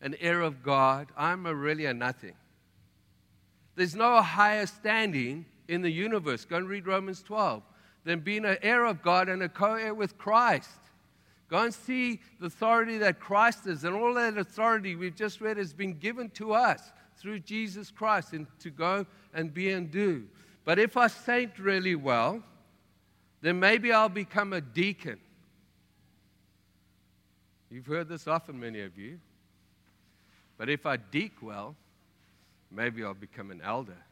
an 0.00 0.14
heir 0.20 0.40
of 0.40 0.62
God. 0.62 1.08
I'm 1.16 1.46
a 1.46 1.54
really 1.54 1.86
a 1.86 1.94
nothing. 1.94 2.34
There's 3.74 3.94
no 3.94 4.22
higher 4.22 4.66
standing 4.66 5.46
in 5.68 5.82
the 5.82 5.90
universe. 5.90 6.44
Go 6.44 6.56
and 6.56 6.68
read 6.68 6.86
Romans 6.86 7.22
12. 7.22 7.62
Than 8.04 8.20
being 8.20 8.44
an 8.44 8.58
heir 8.62 8.84
of 8.84 9.02
God 9.02 9.28
and 9.28 9.42
a 9.42 9.48
co 9.48 9.74
heir 9.74 9.94
with 9.94 10.18
Christ. 10.18 10.78
Go 11.54 11.62
and 11.62 11.72
see 11.72 12.18
the 12.40 12.46
authority 12.46 12.98
that 12.98 13.20
Christ 13.20 13.68
is, 13.68 13.84
and 13.84 13.94
all 13.94 14.12
that 14.14 14.36
authority 14.36 14.96
we've 14.96 15.14
just 15.14 15.40
read 15.40 15.56
has 15.56 15.72
been 15.72 15.96
given 16.00 16.28
to 16.30 16.52
us 16.52 16.90
through 17.16 17.38
Jesus 17.38 17.92
Christ 17.92 18.32
and 18.32 18.48
to 18.58 18.70
go 18.70 19.06
and 19.32 19.54
be 19.54 19.70
and 19.70 19.88
do. 19.88 20.24
But 20.64 20.80
if 20.80 20.96
I 20.96 21.06
saint 21.06 21.60
really 21.60 21.94
well, 21.94 22.42
then 23.40 23.60
maybe 23.60 23.92
I'll 23.92 24.08
become 24.08 24.52
a 24.52 24.60
deacon. 24.60 25.20
You've 27.70 27.86
heard 27.86 28.08
this 28.08 28.26
often, 28.26 28.58
many 28.58 28.80
of 28.80 28.98
you. 28.98 29.20
But 30.58 30.68
if 30.68 30.86
I 30.86 30.96
deek 30.96 31.34
well, 31.40 31.76
maybe 32.68 33.04
I'll 33.04 33.14
become 33.14 33.52
an 33.52 33.60
elder. 33.64 34.02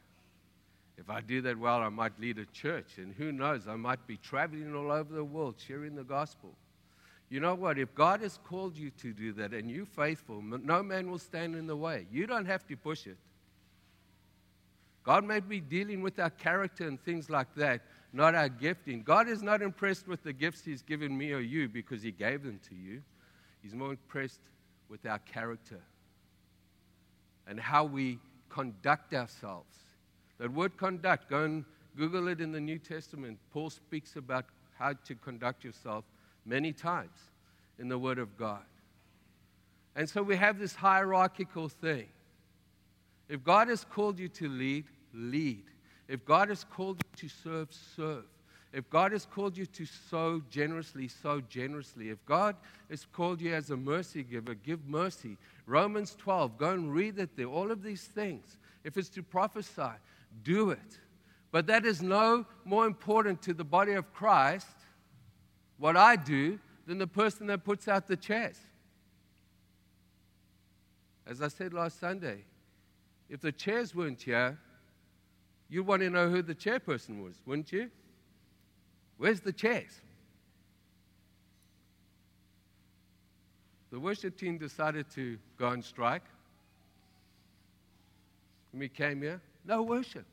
If 0.96 1.10
I 1.10 1.20
do 1.20 1.42
that 1.42 1.58
well, 1.58 1.78
I 1.78 1.88
might 1.88 2.20
lead 2.20 2.38
a 2.38 2.46
church. 2.46 2.98
And 2.98 3.12
who 3.12 3.32
knows, 3.32 3.66
I 3.66 3.74
might 3.74 4.06
be 4.06 4.16
traveling 4.16 4.76
all 4.76 4.92
over 4.92 5.12
the 5.12 5.24
world 5.24 5.56
sharing 5.58 5.96
the 5.96 6.04
gospel. 6.04 6.54
You 7.32 7.40
know 7.40 7.54
what? 7.54 7.78
If 7.78 7.94
God 7.94 8.20
has 8.20 8.38
called 8.44 8.76
you 8.76 8.90
to 9.00 9.14
do 9.14 9.32
that 9.32 9.54
and 9.54 9.70
you're 9.70 9.86
faithful, 9.86 10.42
no 10.42 10.82
man 10.82 11.10
will 11.10 11.18
stand 11.18 11.56
in 11.56 11.66
the 11.66 11.74
way. 11.74 12.06
You 12.12 12.26
don't 12.26 12.44
have 12.44 12.66
to 12.66 12.76
push 12.76 13.06
it. 13.06 13.16
God 15.02 15.24
may 15.24 15.40
be 15.40 15.58
dealing 15.58 16.02
with 16.02 16.18
our 16.18 16.28
character 16.28 16.86
and 16.86 17.02
things 17.02 17.30
like 17.30 17.54
that, 17.54 17.80
not 18.12 18.34
our 18.34 18.50
gifting. 18.50 19.02
God 19.02 19.28
is 19.28 19.42
not 19.42 19.62
impressed 19.62 20.06
with 20.06 20.22
the 20.22 20.34
gifts 20.34 20.62
He's 20.62 20.82
given 20.82 21.16
me 21.16 21.32
or 21.32 21.40
you 21.40 21.70
because 21.70 22.02
He 22.02 22.12
gave 22.12 22.42
them 22.42 22.60
to 22.68 22.74
you. 22.74 23.00
He's 23.62 23.74
more 23.74 23.92
impressed 23.92 24.42
with 24.90 25.06
our 25.06 25.20
character 25.20 25.80
and 27.46 27.58
how 27.58 27.84
we 27.84 28.18
conduct 28.50 29.14
ourselves. 29.14 29.74
That 30.36 30.52
word 30.52 30.76
conduct, 30.76 31.30
go 31.30 31.44
and 31.44 31.64
Google 31.96 32.28
it 32.28 32.42
in 32.42 32.52
the 32.52 32.60
New 32.60 32.78
Testament. 32.78 33.38
Paul 33.54 33.70
speaks 33.70 34.16
about 34.16 34.44
how 34.78 34.92
to 35.06 35.14
conduct 35.14 35.64
yourself 35.64 36.04
many 36.44 36.72
times 36.72 37.16
in 37.78 37.88
the 37.88 37.98
Word 37.98 38.18
of 38.18 38.36
God. 38.36 38.62
And 39.94 40.08
so 40.08 40.22
we 40.22 40.36
have 40.36 40.58
this 40.58 40.74
hierarchical 40.74 41.68
thing. 41.68 42.08
If 43.28 43.44
God 43.44 43.68
has 43.68 43.84
called 43.84 44.18
you 44.18 44.28
to 44.28 44.48
lead, 44.48 44.84
lead. 45.14 45.64
If 46.08 46.24
God 46.24 46.48
has 46.48 46.64
called 46.64 46.98
you 46.98 47.28
to 47.28 47.34
serve, 47.34 47.68
serve. 47.96 48.24
If 48.72 48.88
God 48.88 49.12
has 49.12 49.26
called 49.26 49.56
you 49.56 49.66
to 49.66 49.84
sow 49.84 50.42
generously, 50.50 51.08
sow 51.08 51.40
generously. 51.42 52.08
If 52.08 52.24
God 52.24 52.56
has 52.88 53.04
called 53.04 53.40
you 53.40 53.54
as 53.54 53.70
a 53.70 53.76
mercy 53.76 54.22
giver, 54.22 54.54
give 54.54 54.86
mercy. 54.88 55.36
Romans 55.66 56.14
12, 56.18 56.56
go 56.56 56.70
and 56.70 56.92
read 56.92 57.18
it 57.18 57.36
there. 57.36 57.46
All 57.46 57.70
of 57.70 57.82
these 57.82 58.04
things. 58.04 58.56
If 58.82 58.96
it's 58.96 59.10
to 59.10 59.22
prophesy, 59.22 59.92
do 60.42 60.70
it. 60.70 60.98
But 61.50 61.66
that 61.66 61.84
is 61.84 62.00
no 62.00 62.46
more 62.64 62.86
important 62.86 63.42
to 63.42 63.52
the 63.52 63.64
body 63.64 63.92
of 63.92 64.12
Christ, 64.14 64.66
what 65.82 65.96
I 65.96 66.14
do, 66.14 66.60
than 66.86 66.98
the 66.98 67.08
person 67.08 67.48
that 67.48 67.64
puts 67.64 67.88
out 67.88 68.06
the 68.06 68.16
chairs. 68.16 68.56
As 71.26 71.42
I 71.42 71.48
said 71.48 71.74
last 71.74 71.98
Sunday, 71.98 72.44
if 73.28 73.40
the 73.40 73.50
chairs 73.50 73.92
weren't 73.92 74.22
here, 74.22 74.56
you'd 75.68 75.84
want 75.84 76.02
to 76.02 76.08
know 76.08 76.30
who 76.30 76.40
the 76.40 76.54
chairperson 76.54 77.24
was, 77.24 77.34
wouldn't 77.44 77.72
you? 77.72 77.90
Where's 79.16 79.40
the 79.40 79.52
chairs? 79.52 80.00
The 83.90 83.98
worship 83.98 84.38
team 84.38 84.58
decided 84.58 85.10
to 85.16 85.36
go 85.58 85.66
on 85.66 85.82
strike. 85.82 86.22
When 88.70 88.78
we 88.78 88.88
came 88.88 89.20
here, 89.20 89.40
no 89.64 89.82
worship. 89.82 90.26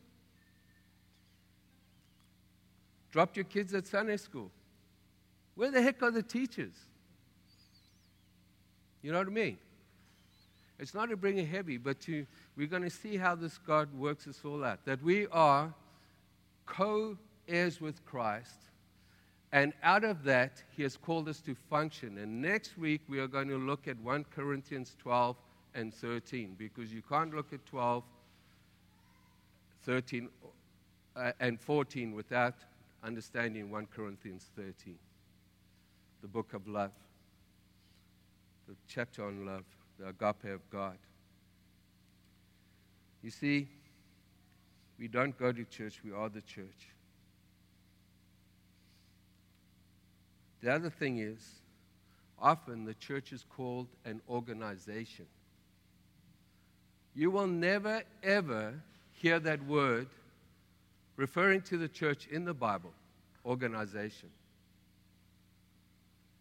Dropped 3.11 3.35
your 3.35 3.45
kids 3.45 3.73
at 3.73 3.87
Sunday 3.87 4.17
school. 4.17 4.51
Where 5.59 5.71
the 5.71 5.81
heck 5.81 6.01
are 6.03 6.09
the 6.09 6.23
teachers? 6.23 6.71
You 9.01 9.11
know 9.11 9.17
what 9.17 9.27
I 9.27 9.31
mean? 9.31 9.57
It's 10.79 10.93
not 10.93 11.09
to 11.09 11.17
bring 11.17 11.37
it 11.37 11.49
heavy, 11.49 11.75
but 11.75 11.99
to, 12.03 12.25
we're 12.55 12.67
going 12.67 12.83
to 12.83 12.89
see 12.89 13.17
how 13.17 13.35
this 13.35 13.57
God 13.57 13.93
works 13.93 14.25
us 14.25 14.39
all 14.45 14.63
out. 14.63 14.85
That 14.85 15.03
we 15.03 15.27
are 15.33 15.73
co 16.65 17.17
heirs 17.45 17.81
with 17.81 18.05
Christ, 18.05 18.55
and 19.51 19.73
out 19.83 20.05
of 20.05 20.23
that, 20.23 20.63
He 20.77 20.83
has 20.83 20.95
called 20.95 21.27
us 21.27 21.41
to 21.41 21.53
function. 21.69 22.19
And 22.19 22.41
next 22.41 22.77
week, 22.77 23.01
we 23.09 23.19
are 23.19 23.27
going 23.27 23.49
to 23.49 23.57
look 23.57 23.85
at 23.89 23.99
1 23.99 24.27
Corinthians 24.33 24.95
12 24.97 25.35
and 25.75 25.93
13, 25.93 26.55
because 26.57 26.93
you 26.93 27.01
can't 27.01 27.35
look 27.35 27.51
at 27.51 27.65
12 27.65 28.05
13 29.83 30.29
uh, 31.17 31.33
and 31.41 31.59
14 31.59 32.15
without 32.15 32.55
understanding 33.03 33.69
1 33.69 33.87
Corinthians 33.93 34.45
13, 34.55 34.95
the 36.21 36.27
book 36.27 36.53
of 36.53 36.67
love, 36.67 36.91
the 38.67 38.75
chapter 38.87 39.25
on 39.25 39.45
love, 39.45 39.63
the 39.97 40.09
agape 40.09 40.53
of 40.53 40.69
God. 40.69 40.97
You 43.21 43.31
see, 43.31 43.67
we 44.97 45.07
don't 45.07 45.37
go 45.37 45.51
to 45.51 45.63
church, 45.65 46.01
we 46.03 46.11
are 46.11 46.29
the 46.29 46.41
church. 46.41 46.89
The 50.61 50.73
other 50.73 50.89
thing 50.89 51.19
is, 51.19 51.61
often 52.37 52.85
the 52.85 52.93
church 52.93 53.31
is 53.31 53.45
called 53.55 53.87
an 54.05 54.21
organization. 54.29 55.25
You 57.15 57.31
will 57.31 57.47
never, 57.47 58.03
ever 58.23 58.73
hear 59.11 59.39
that 59.39 59.65
word 59.65 60.07
referring 61.15 61.61
to 61.61 61.77
the 61.77 61.87
church 61.87 62.27
in 62.27 62.45
the 62.45 62.53
Bible 62.53 62.93
organization. 63.45 64.29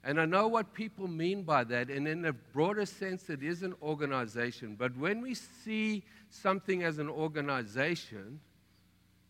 And 0.08 0.18
I 0.18 0.24
know 0.24 0.48
what 0.48 0.72
people 0.72 1.06
mean 1.06 1.42
by 1.42 1.64
that, 1.64 1.90
and 1.90 2.08
in 2.08 2.24
a 2.24 2.32
broader 2.32 2.86
sense, 2.86 3.28
it 3.28 3.42
is 3.42 3.62
an 3.62 3.74
organization. 3.82 4.74
But 4.74 4.96
when 4.96 5.20
we 5.20 5.34
see 5.34 6.02
something 6.30 6.82
as 6.82 6.96
an 6.96 7.10
organization, 7.10 8.40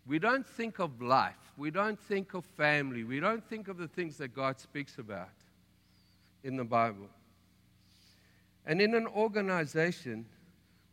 we 0.07 0.21
don't 0.21 0.47
think 0.47 0.79
of 0.79 1.03
life, 1.03 1.35
we 1.57 1.73
don't 1.73 1.99
think 1.99 2.33
of 2.35 2.45
family, 2.45 3.03
we 3.03 3.19
don't 3.19 3.45
think 3.45 3.67
of 3.67 3.77
the 3.77 3.89
things 3.89 4.19
that 4.19 4.29
God 4.29 4.61
speaks 4.61 4.99
about 4.99 5.35
in 6.45 6.57
the 6.57 6.63
Bible. 6.63 7.09
And 8.65 8.81
in 8.81 8.95
an 8.95 9.09
organization, 9.09 10.27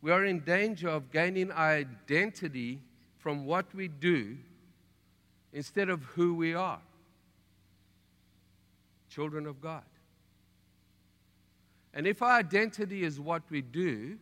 we 0.02 0.10
are 0.10 0.24
in 0.24 0.40
danger 0.40 0.88
of 0.88 1.12
gaining 1.12 1.52
identity 1.52 2.80
from 3.18 3.46
what 3.46 3.72
we 3.72 3.86
do 3.86 4.36
instead 5.52 5.90
of 5.90 6.02
who 6.02 6.34
we 6.34 6.54
are 6.54 6.80
children 9.16 9.46
of 9.46 9.62
God. 9.62 9.82
And 11.94 12.06
if 12.06 12.20
our 12.20 12.38
identity 12.38 13.02
is 13.02 13.18
what 13.18 13.42
we 13.48 13.62
do, 13.62 14.18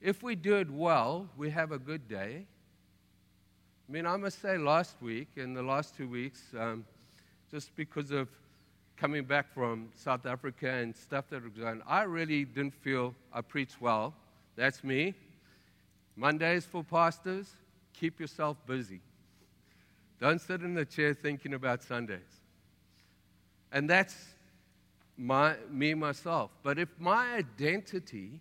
if 0.00 0.20
we 0.24 0.34
do 0.34 0.56
it 0.56 0.68
well, 0.68 1.28
we 1.36 1.48
have 1.50 1.70
a 1.70 1.78
good 1.78 2.08
day. 2.08 2.44
I 3.88 3.92
mean, 3.92 4.06
I 4.06 4.16
must 4.16 4.42
say, 4.42 4.58
last 4.58 4.96
week 5.00 5.28
and 5.36 5.56
the 5.56 5.62
last 5.62 5.96
two 5.96 6.08
weeks, 6.08 6.42
um, 6.58 6.84
just 7.52 7.76
because 7.76 8.10
of 8.10 8.26
coming 8.96 9.24
back 9.24 9.54
from 9.54 9.90
South 9.94 10.26
Africa 10.26 10.68
and 10.68 10.94
stuff 10.96 11.26
that 11.30 11.44
was 11.44 11.52
going 11.52 11.68
on, 11.68 11.82
I 11.86 12.02
really 12.02 12.44
didn't 12.44 12.74
feel 12.74 13.14
I 13.32 13.42
preached 13.42 13.80
well. 13.80 14.12
That's 14.56 14.82
me. 14.82 15.14
Mondays 16.16 16.64
for 16.64 16.82
pastors, 16.82 17.52
keep 17.92 18.18
yourself 18.18 18.56
busy. 18.66 19.02
Don't 20.20 20.40
sit 20.40 20.62
in 20.62 20.74
the 20.74 20.84
chair 20.84 21.14
thinking 21.14 21.54
about 21.54 21.84
Sundays. 21.84 22.39
And 23.72 23.88
that's 23.88 24.16
my, 25.16 25.54
me, 25.70 25.94
myself. 25.94 26.50
But 26.62 26.78
if 26.78 26.88
my 26.98 27.34
identity 27.34 28.40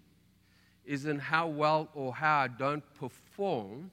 is 0.86 1.06
in 1.06 1.20
how 1.20 1.48
well 1.48 1.90
or 1.94 2.14
how 2.14 2.40
I 2.40 2.48
don't 2.48 2.84
perform, 2.96 3.92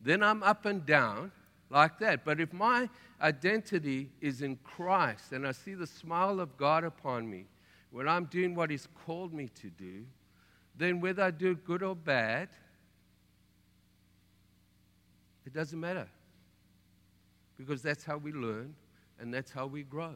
then 0.00 0.22
I'm 0.22 0.42
up 0.42 0.66
and 0.66 0.84
down 0.84 1.32
like 1.70 1.98
that. 2.00 2.24
But 2.24 2.40
if 2.40 2.52
my 2.52 2.88
identity 3.20 4.10
is 4.20 4.42
in 4.42 4.56
Christ 4.62 5.32
and 5.32 5.46
I 5.46 5.52
see 5.52 5.74
the 5.74 5.86
smile 5.86 6.40
of 6.40 6.56
God 6.56 6.84
upon 6.84 7.28
me 7.30 7.46
when 7.90 8.08
I'm 8.08 8.26
doing 8.26 8.54
what 8.54 8.70
He's 8.70 8.88
called 9.06 9.32
me 9.32 9.48
to 9.60 9.70
do, 9.70 10.04
then 10.76 11.00
whether 11.00 11.22
I 11.22 11.30
do 11.30 11.54
good 11.54 11.82
or 11.82 11.96
bad, 11.96 12.48
It 15.46 15.54
doesn't 15.54 15.78
matter. 15.78 16.08
Because 17.56 17.80
that's 17.80 18.04
how 18.04 18.18
we 18.18 18.32
learn 18.32 18.74
and 19.18 19.32
that's 19.32 19.50
how 19.50 19.66
we 19.66 19.84
grow. 19.84 20.14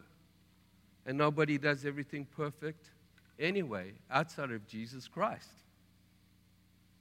And 1.06 1.16
nobody 1.16 1.58
does 1.58 1.84
everything 1.84 2.26
perfect 2.36 2.90
anyway 3.38 3.92
outside 4.10 4.50
of 4.50 4.66
Jesus 4.66 5.08
Christ. 5.08 5.50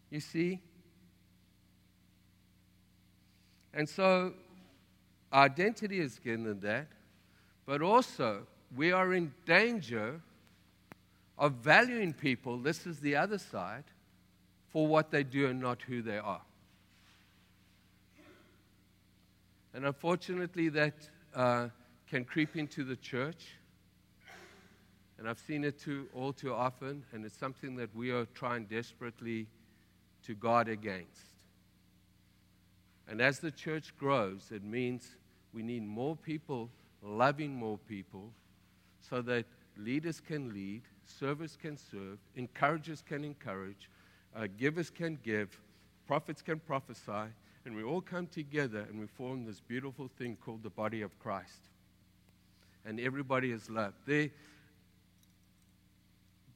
You 0.09 0.19
see? 0.19 0.59
And 3.73 3.87
so, 3.87 4.33
identity 5.31 5.99
is 5.99 6.17
given 6.19 6.59
that, 6.61 6.87
but 7.65 7.81
also 7.81 8.47
we 8.75 8.91
are 8.91 9.13
in 9.13 9.31
danger 9.45 10.21
of 11.37 11.53
valuing 11.53 12.13
people, 12.13 12.57
this 12.57 12.85
is 12.85 12.99
the 12.99 13.15
other 13.15 13.37
side, 13.37 13.85
for 14.69 14.87
what 14.87 15.09
they 15.11 15.23
do 15.23 15.47
and 15.47 15.59
not 15.59 15.81
who 15.83 16.01
they 16.01 16.17
are. 16.17 16.41
And 19.73 19.85
unfortunately, 19.85 20.69
that 20.69 20.93
uh, 21.35 21.69
can 22.09 22.25
creep 22.25 22.55
into 22.55 22.83
the 22.83 22.95
church. 22.95 23.55
And 25.19 25.27
I've 25.27 25.39
seen 25.39 25.65
it 25.65 25.77
too, 25.77 26.07
all 26.15 26.31
too 26.31 26.53
often, 26.53 27.03
and 27.11 27.25
it's 27.25 27.37
something 27.37 27.75
that 27.75 27.93
we 27.93 28.09
are 28.09 28.25
trying 28.33 28.63
desperately 28.65 29.47
to 30.23 30.33
guard 30.33 30.69
against. 30.69 31.25
And 33.05 33.21
as 33.21 33.39
the 33.39 33.51
church 33.51 33.93
grows, 33.97 34.49
it 34.49 34.63
means 34.63 35.17
we 35.53 35.61
need 35.61 35.83
more 35.83 36.15
people 36.15 36.69
loving 37.03 37.53
more 37.53 37.77
people 37.79 38.31
so 39.01 39.21
that 39.23 39.45
leaders 39.77 40.21
can 40.21 40.53
lead, 40.53 40.83
servers 41.05 41.57
can 41.61 41.75
serve, 41.75 42.17
encouragers 42.37 43.03
can 43.05 43.25
encourage, 43.25 43.89
uh, 44.35 44.47
givers 44.57 44.89
can 44.89 45.19
give, 45.21 45.59
prophets 46.07 46.41
can 46.41 46.59
prophesy, 46.59 47.29
and 47.65 47.75
we 47.75 47.83
all 47.83 48.01
come 48.01 48.27
together 48.27 48.85
and 48.89 48.97
we 48.97 49.07
form 49.07 49.45
this 49.45 49.59
beautiful 49.59 50.09
thing 50.17 50.37
called 50.43 50.63
the 50.63 50.69
body 50.69 51.01
of 51.01 51.17
Christ. 51.19 51.67
And 52.85 52.99
everybody 52.99 53.51
is 53.51 53.69
loved. 53.69 53.95
They, 54.05 54.31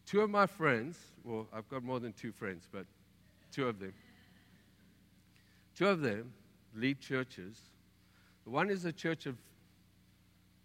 two 0.06 0.22
of 0.22 0.30
my 0.30 0.46
friends, 0.46 0.98
well, 1.24 1.48
I've 1.54 1.68
got 1.70 1.84
more 1.84 2.00
than 2.00 2.14
two 2.14 2.32
friends, 2.32 2.68
but 2.72 2.86
two 3.52 3.68
of 3.68 3.80
them, 3.80 3.94
two 5.76 5.88
of 5.88 6.02
them 6.02 6.32
lead 6.76 7.00
churches. 7.00 7.60
One 8.46 8.70
is 8.70 8.86
a 8.86 8.92
church 8.92 9.26
of, 9.26 9.38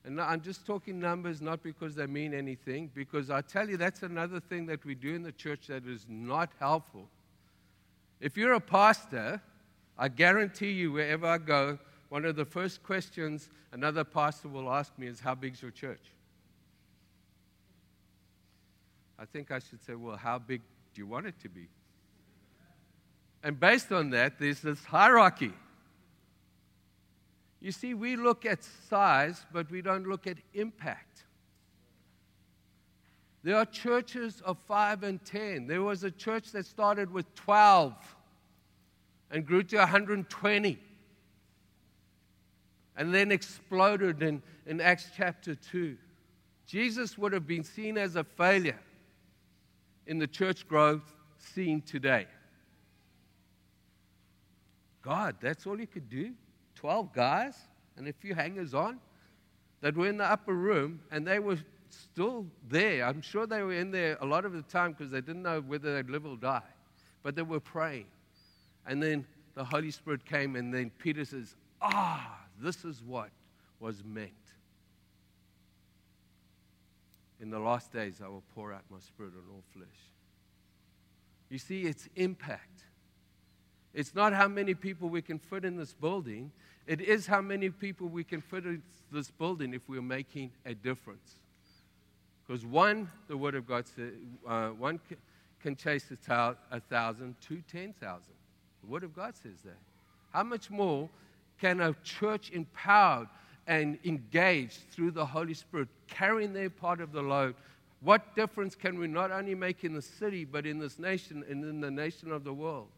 and 0.05 0.21
I'm 0.21 0.41
just 0.41 0.67
talking 0.67 0.99
numbers 0.99 1.41
not 1.41 1.63
because 1.63 1.95
they 1.95 2.07
mean 2.07 2.35
anything, 2.35 2.91
because 2.95 3.31
I 3.31 3.41
tell 3.41 3.69
you 3.69 3.77
that's 3.77 4.03
another 4.03 4.41
thing 4.41 4.67
that 4.67 4.85
we 4.85 4.95
do 4.95 5.15
in 5.15 5.23
the 5.23 5.33
church 5.33 5.67
that 5.69 5.87
is 5.87 6.07
not 6.09 6.51
helpful. 6.59 7.09
If 8.21 8.37
you're 8.37 8.55
a 8.55 8.61
pastor, 8.61 9.41
I 9.97 10.09
guarantee 10.09 10.73
you, 10.73 10.93
wherever 10.93 11.27
I 11.27 11.39
go, 11.39 11.79
one 12.09 12.25
of 12.25 12.37
the 12.37 12.45
first 12.45 12.83
questions 12.83 13.51
another 13.73 14.03
pastor 14.03 14.49
will 14.49 14.73
ask 14.73 14.97
me 14.99 15.07
is, 15.07 15.21
How 15.21 15.35
big's 15.35 15.61
your 15.61 15.71
church? 15.71 16.01
I 19.19 19.25
think 19.25 19.51
I 19.51 19.59
should 19.59 19.83
say, 19.85 19.95
Well, 19.95 20.17
how 20.17 20.39
big 20.39 20.63
do 20.95 21.01
you 21.01 21.07
want 21.07 21.27
it 21.27 21.39
to 21.41 21.49
be? 21.49 21.69
And 23.43 23.59
based 23.59 23.93
on 23.93 24.11
that, 24.11 24.39
there's 24.39 24.61
this 24.61 24.85
hierarchy. 24.85 25.53
You 27.61 27.73
see, 27.73 27.95
we 27.95 28.17
look 28.17 28.47
at 28.47 28.63
size, 28.89 29.45
but 29.53 29.71
we 29.71 29.83
don't 29.83 30.07
look 30.07 30.27
at 30.27 30.39
impact. 30.55 31.25
There 33.43 33.57
are 33.57 33.65
churches 33.65 34.41
of 34.45 34.59
five 34.67 35.03
and 35.03 35.25
ten. 35.25 35.67
There 35.67 35.83
was 35.83 36.05
a 36.05 36.11
church 36.11 36.53
that 36.53 36.67
started 36.67 37.11
with 37.13 37.33
12 37.35 37.95
and 39.31 39.47
grew 39.47 39.63
to 39.65 39.77
120 39.77 40.79
and 42.97 43.15
then 43.15 43.31
exploded 43.31 44.23
in, 44.23 44.43
in 44.67 44.81
Acts 44.81 45.11
chapter 45.17 45.55
2. 45.55 45.97
Jesus 46.67 47.17
would 47.17 47.33
have 47.33 47.47
been 47.47 47.65
seen 47.65 47.97
as 47.97 48.17
a 48.17 48.25
failure 48.25 48.79
in 50.09 50.19
the 50.19 50.27
church 50.27 50.67
growth 50.67 51.15
scene 51.39 51.83
today. 51.83 52.27
God, 55.03 55.37
that's 55.41 55.67
all 55.67 55.79
you 55.79 55.87
could 55.87 56.09
do? 56.09 56.33
12 56.75 57.13
guys 57.13 57.57
and 57.97 58.09
a 58.09 58.13
few 58.13 58.35
hangers 58.35 58.75
on 58.75 58.99
that 59.81 59.97
were 59.97 60.09
in 60.09 60.17
the 60.17 60.25
upper 60.25 60.55
room 60.55 61.01
and 61.13 61.27
they 61.27 61.39
were 61.39 61.59
still 61.91 62.47
there. 62.69 63.05
I'm 63.05 63.21
sure 63.21 63.47
they 63.47 63.63
were 63.63 63.75
in 63.75 63.91
there 63.91 64.17
a 64.21 64.27
lot 64.27 64.45
of 64.45 64.53
the 64.53 64.63
time 64.63 64.93
because 64.93 65.13
they 65.13 65.21
didn't 65.21 65.43
know 65.43 65.61
whether 65.61 65.95
they'd 65.95 66.11
live 66.11 66.27
or 66.27 66.37
die, 66.37 66.63
but 67.23 67.37
they 67.37 67.43
were 67.43 67.61
praying. 67.61 68.07
And 68.87 69.03
then 69.03 69.27
the 69.55 69.65
Holy 69.65 69.91
Spirit 69.91 70.25
came, 70.25 70.57
and 70.57 70.73
then 70.73 70.91
Peter 70.99 71.25
says, 71.25 71.55
Ah, 71.83 72.39
this 72.61 72.85
is 72.85 73.03
what 73.03 73.31
was 73.81 74.03
meant. 74.05 74.33
In 77.41 77.51
the 77.51 77.59
last 77.59 77.93
days, 77.93 78.21
I 78.25 78.29
will 78.29 78.43
pour 78.55 78.73
out 78.73 78.83
my 78.91 78.99
spirit 78.99 79.33
on 79.37 79.55
all 79.55 79.63
flesh. 79.73 79.87
You 81.51 81.59
see, 81.59 81.83
it's 81.83 82.09
impact. 82.17 82.85
It's 83.95 84.15
not 84.15 84.33
how 84.33 84.49
many 84.49 84.75
people 84.75 85.09
we 85.09 85.23
can 85.23 85.39
fit 85.39 85.65
in 85.65 85.77
this 85.77 85.93
building, 85.93 86.53
it 86.87 87.01
is 87.01 87.27
how 87.27 87.41
many 87.41 87.71
people 87.71 88.09
we 88.09 88.25
can 88.25 88.41
fit 88.41 88.65
in 88.65 88.83
this 89.13 89.31
building 89.31 89.75
if 89.75 89.89
we're 89.89 90.03
making 90.03 90.53
a 90.67 90.75
difference. 90.75 91.37
Because 92.47 92.65
one, 92.65 93.11
the 93.29 93.37
Word 93.37 93.55
of 93.55 93.67
God 93.67 93.87
says, 93.87 94.13
uh, 94.47 94.69
one 94.69 95.01
can 95.63 95.77
chase 95.77 96.11
a, 96.11 96.57
a 96.71 96.81
ten 96.81 97.93
thousand. 98.01 98.35
The 98.83 98.87
Word 98.87 99.05
of 99.05 99.15
God 99.15 99.35
says 99.37 99.61
that. 99.65 99.77
How 100.33 100.43
much 100.43 100.71
more 100.71 101.09
can 101.61 101.81
a 101.81 101.95
church 102.05 102.51
empowered 102.51 103.29
and 103.69 104.01
engaged 104.05 104.91
through 104.91 105.13
the 105.13 105.25
Holy 105.25 105.55
Spirit, 105.55 105.89
carrying 106.09 106.53
their 106.53 106.71
part 106.71 107.01
of 107.01 107.13
the 107.13 107.23
load, 107.23 107.55
what 108.01 108.35
difference 108.35 108.75
can 108.75 108.99
we 108.99 109.07
not 109.07 109.31
only 109.31 109.55
make 109.55 109.85
in 109.85 109.95
the 109.95 110.03
city, 110.03 110.45
but 110.45 110.67
in 110.67 110.81
this 110.81 110.99
nation 110.99 111.45
and 111.49 111.65
in 111.65 111.81
the 111.81 111.91
nation 111.91 112.33
of 112.33 112.43
the 112.43 112.53
world? 112.53 112.89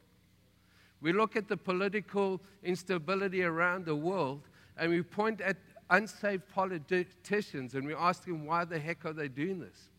We 1.03 1.13
look 1.13 1.37
at 1.37 1.49
the 1.49 1.57
political 1.57 2.41
instability 2.63 3.43
around 3.43 3.85
the 3.85 3.97
world 3.97 4.49
and 4.79 4.91
we 4.91 5.03
point 5.03 5.43
at 5.43 5.59
unsaved 5.91 6.49
politicians 6.49 7.75
and 7.75 7.87
we 7.87 7.95
ask 7.95 8.25
them, 8.25 8.47
why 8.47 8.65
the 8.65 8.79
heck 8.79 9.05
are 9.05 9.13
they 9.13 9.29
doing 9.29 9.61
this? 9.61 9.91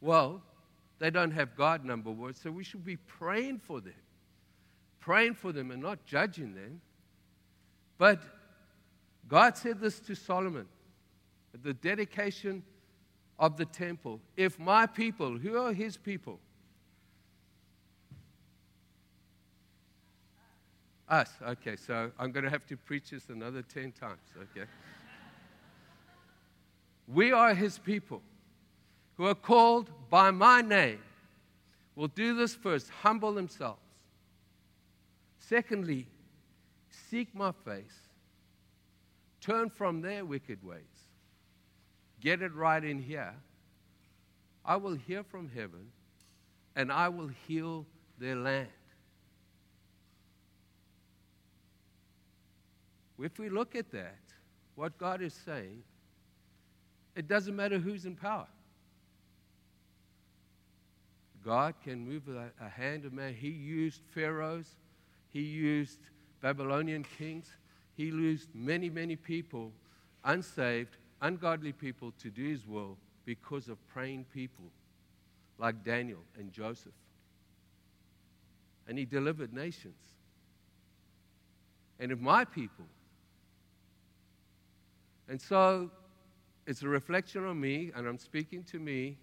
Well, 0.00 0.42
they 0.98 1.10
don't 1.10 1.32
have 1.32 1.56
God, 1.56 1.84
number 1.84 2.10
one, 2.10 2.32
so 2.32 2.50
we 2.50 2.64
should 2.64 2.84
be 2.84 2.96
praying 2.96 3.58
for 3.58 3.80
them 3.80 3.94
praying 5.02 5.34
for 5.34 5.52
them 5.52 5.70
and 5.70 5.82
not 5.82 6.06
judging 6.06 6.54
them. 6.54 6.80
But 7.98 8.22
God 9.32 9.56
said 9.56 9.80
this 9.80 9.98
to 10.00 10.14
Solomon 10.14 10.66
at 11.54 11.62
the 11.62 11.72
dedication 11.72 12.62
of 13.38 13.56
the 13.56 13.64
temple 13.64 14.20
If 14.36 14.58
my 14.58 14.84
people, 14.84 15.38
who 15.38 15.56
are 15.56 15.72
his 15.72 15.96
people? 15.96 16.38
Us, 21.08 21.30
okay, 21.48 21.76
so 21.76 22.10
I'm 22.18 22.30
going 22.30 22.44
to 22.44 22.50
have 22.50 22.66
to 22.66 22.76
preach 22.76 23.08
this 23.08 23.30
another 23.30 23.62
10 23.62 23.92
times, 23.92 24.20
okay? 24.36 24.68
we 27.08 27.32
are 27.32 27.54
his 27.54 27.78
people 27.78 28.20
who 29.16 29.26
are 29.26 29.34
called 29.34 29.90
by 30.10 30.30
my 30.30 30.60
name 30.60 31.00
will 31.96 32.08
do 32.08 32.36
this 32.36 32.54
first 32.54 32.90
humble 33.00 33.32
themselves 33.32 33.80
Secondly, 35.38 36.06
seek 37.08 37.34
my 37.34 37.52
face, 37.64 38.01
turn 39.42 39.68
from 39.68 40.00
their 40.00 40.24
wicked 40.24 40.64
ways, 40.64 40.80
get 42.20 42.40
it 42.40 42.54
right 42.54 42.82
in 42.82 42.98
here. 42.98 43.34
I 44.64 44.76
will 44.76 44.94
hear 44.94 45.22
from 45.22 45.50
heaven 45.50 45.90
and 46.74 46.90
I 46.90 47.08
will 47.10 47.28
heal 47.46 47.84
their 48.18 48.36
land. 48.36 48.68
If 53.18 53.38
we 53.38 53.50
look 53.50 53.76
at 53.76 53.92
that, 53.92 54.18
what 54.76 54.96
God 54.96 55.20
is 55.20 55.34
saying, 55.44 55.82
it 57.14 57.28
doesn't 57.28 57.54
matter 57.54 57.78
who's 57.78 58.06
in 58.06 58.16
power. 58.16 58.48
God 61.44 61.74
can 61.84 62.08
move 62.08 62.22
a, 62.28 62.68
hand 62.68 63.04
of 63.04 63.12
man. 63.12 63.34
He 63.34 63.48
used 63.48 64.00
pharaohs 64.14 64.76
he 65.32 65.40
used 65.40 65.98
Babylonian 66.42 67.06
kings. 67.18 67.50
He 68.02 68.08
used 68.08 68.48
many, 68.52 68.90
many 68.90 69.14
people, 69.14 69.70
unsaved, 70.24 70.96
ungodly 71.20 71.70
people, 71.70 72.12
to 72.18 72.30
do 72.30 72.42
his 72.42 72.66
will 72.66 72.96
because 73.24 73.68
of 73.68 73.78
praying 73.86 74.26
people 74.34 74.64
like 75.56 75.84
Daniel 75.84 76.18
and 76.36 76.52
Joseph. 76.52 76.90
And 78.88 78.98
he 78.98 79.04
delivered 79.04 79.52
nations. 79.52 79.94
And 82.00 82.10
if 82.10 82.18
my 82.18 82.44
people, 82.44 82.86
and 85.28 85.40
so 85.40 85.88
it's 86.66 86.82
a 86.82 86.88
reflection 86.88 87.44
on 87.46 87.60
me, 87.60 87.92
and 87.94 88.08
I'm 88.08 88.18
speaking 88.18 88.64
to 88.64 88.80
me, 88.80 89.16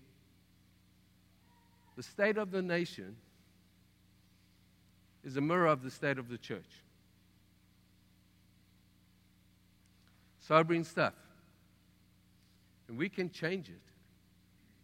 the 1.98 2.04
state 2.04 2.38
of 2.38 2.50
the 2.50 2.62
nation 2.62 3.18
is 5.26 5.36
a 5.36 5.42
mirror 5.42 5.68
of 5.68 5.84
the 5.84 5.92
state 5.92 6.18
of 6.18 6.30
the 6.30 6.38
church. 6.38 6.86
Sobering 10.49 10.83
stuff. 10.83 11.13
And 12.88 12.97
we 12.97 13.07
can 13.07 13.29
change 13.29 13.69
it. 13.69 13.81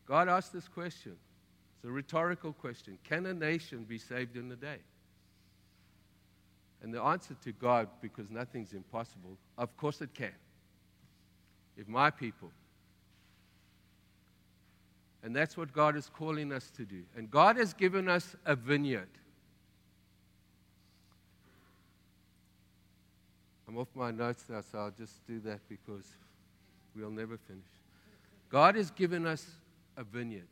God 0.05 0.29
asked 0.29 0.53
this 0.53 0.67
question. 0.67 1.13
It's 1.75 1.85
a 1.85 1.91
rhetorical 1.91 2.53
question 2.53 2.99
Can 3.03 3.25
a 3.25 3.33
nation 3.33 3.83
be 3.83 3.97
saved 3.97 4.37
in 4.37 4.51
a 4.51 4.55
day? 4.55 4.77
And 6.83 6.93
the 6.93 7.01
answer 7.01 7.35
to 7.43 7.51
God, 7.51 7.87
because 7.99 8.29
nothing's 8.29 8.73
impossible, 8.73 9.39
of 9.57 9.75
course 9.75 10.01
it 10.01 10.13
can. 10.13 10.35
If 11.75 11.87
my 11.87 12.11
people, 12.11 12.51
and 15.23 15.35
that's 15.35 15.57
what 15.57 15.73
God 15.73 15.95
is 15.95 16.11
calling 16.15 16.53
us 16.53 16.69
to 16.77 16.85
do. 16.85 17.01
And 17.17 17.31
God 17.31 17.57
has 17.57 17.73
given 17.73 18.07
us 18.07 18.35
a 18.45 18.55
vineyard. 18.55 19.09
I'm 23.75 23.81
off 23.81 23.89
my 23.93 24.09
notes 24.09 24.45
now, 24.47 24.61
so 24.61 24.77
I'll 24.77 24.91
just 24.91 25.27
do 25.27 25.41
that 25.41 25.59
because 25.67 26.05
we'll 26.95 27.11
never 27.11 27.35
finish. 27.35 27.65
God 28.49 28.75
has 28.75 28.89
given 28.89 29.27
us 29.27 29.45
a 29.97 30.03
vineyard. 30.05 30.47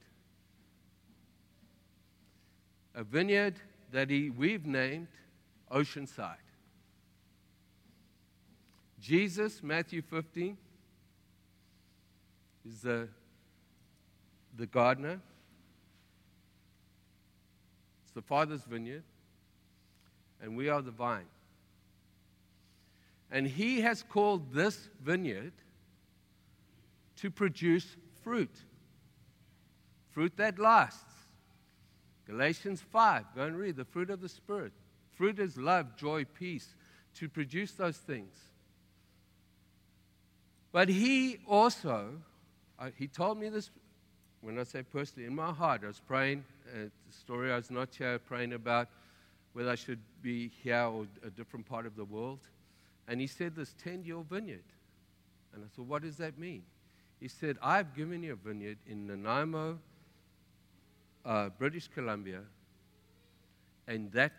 A 2.93 3.01
vineyard 3.05 3.53
that 3.93 4.09
he, 4.09 4.29
we've 4.29 4.65
named 4.65 5.07
Oceanside. 5.71 6.35
Jesus, 8.99 9.63
Matthew 9.63 10.01
15, 10.01 10.57
is 12.67 12.81
the, 12.81 13.07
the 14.57 14.65
gardener. 14.65 15.21
It's 18.03 18.11
the 18.13 18.21
Father's 18.21 18.65
vineyard, 18.65 19.03
and 20.41 20.57
we 20.57 20.67
are 20.67 20.81
the 20.81 20.91
vine. 20.91 21.23
And 23.33 23.47
he 23.47 23.81
has 23.81 24.03
called 24.03 24.53
this 24.53 24.89
vineyard 25.01 25.53
to 27.15 27.31
produce 27.31 27.97
fruit. 28.21 28.55
Fruit 30.11 30.37
that 30.37 30.59
lasts. 30.59 31.01
Galatians 32.27 32.79
5, 32.91 33.25
go 33.35 33.41
and 33.41 33.57
read 33.57 33.75
the 33.75 33.85
fruit 33.85 34.11
of 34.11 34.21
the 34.21 34.29
Spirit. 34.29 34.71
Fruit 35.15 35.39
is 35.39 35.57
love, 35.57 35.97
joy, 35.97 36.25
peace, 36.25 36.75
to 37.15 37.27
produce 37.27 37.71
those 37.71 37.97
things. 37.97 38.35
But 40.71 40.87
he 40.87 41.39
also, 41.47 42.11
uh, 42.77 42.89
he 42.95 43.07
told 43.07 43.39
me 43.39 43.49
this 43.49 43.71
when 44.41 44.59
I 44.59 44.63
say 44.63 44.83
personally, 44.83 45.25
in 45.25 45.35
my 45.35 45.51
heart, 45.51 45.81
I 45.83 45.87
was 45.87 45.99
praying, 45.99 46.43
uh, 46.67 46.83
the 46.83 46.91
story 47.09 47.51
I 47.51 47.55
was 47.55 47.71
not 47.71 47.89
here 47.95 48.19
praying 48.19 48.53
about 48.53 48.89
whether 49.53 49.71
I 49.71 49.75
should 49.75 50.01
be 50.21 50.51
here 50.63 50.83
or 50.83 51.07
a 51.25 51.31
different 51.31 51.65
part 51.65 51.87
of 51.87 51.95
the 51.95 52.05
world. 52.05 52.39
And 53.07 53.19
he 53.19 53.27
said, 53.27 53.55
This 53.55 53.73
tend 53.83 54.05
your 54.05 54.23
vineyard. 54.23 54.63
And 55.53 55.63
I 55.63 55.67
said, 55.75 55.87
What 55.87 56.03
does 56.03 56.17
that 56.17 56.37
mean? 56.37 56.63
He 57.19 57.27
said, 57.27 57.57
I've 57.61 57.95
given 57.95 58.23
you 58.23 58.33
a 58.33 58.35
vineyard 58.35 58.77
in 58.87 59.07
Nanaimo, 59.07 59.79
uh, 61.25 61.49
British 61.57 61.87
Columbia, 61.87 62.41
and 63.87 64.11
that 64.11 64.33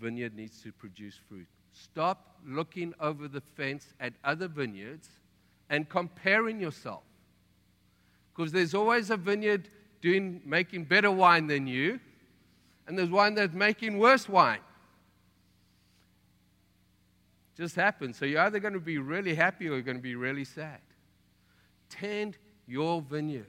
vineyard 0.00 0.36
needs 0.36 0.62
to 0.62 0.72
produce 0.72 1.18
fruit. 1.28 1.46
Stop 1.72 2.36
looking 2.46 2.94
over 3.00 3.28
the 3.28 3.40
fence 3.40 3.94
at 4.00 4.12
other 4.24 4.48
vineyards 4.48 5.08
and 5.68 5.88
comparing 5.88 6.60
yourself. 6.60 7.02
Because 8.34 8.52
there's 8.52 8.74
always 8.74 9.10
a 9.10 9.16
vineyard 9.16 9.68
doing, 10.00 10.40
making 10.44 10.84
better 10.84 11.10
wine 11.10 11.46
than 11.46 11.66
you, 11.66 12.00
and 12.86 12.98
there's 12.98 13.10
one 13.10 13.34
that's 13.34 13.54
making 13.54 13.98
worse 13.98 14.28
wine 14.28 14.60
just 17.56 17.76
happens. 17.76 18.16
So 18.16 18.24
you're 18.24 18.40
either 18.40 18.58
going 18.58 18.74
to 18.74 18.80
be 18.80 18.98
really 18.98 19.34
happy 19.34 19.68
or 19.68 19.72
you're 19.72 19.82
going 19.82 19.96
to 19.96 20.02
be 20.02 20.14
really 20.14 20.44
sad. 20.44 20.80
Tend 21.88 22.36
your 22.66 23.02
vineyard. 23.02 23.46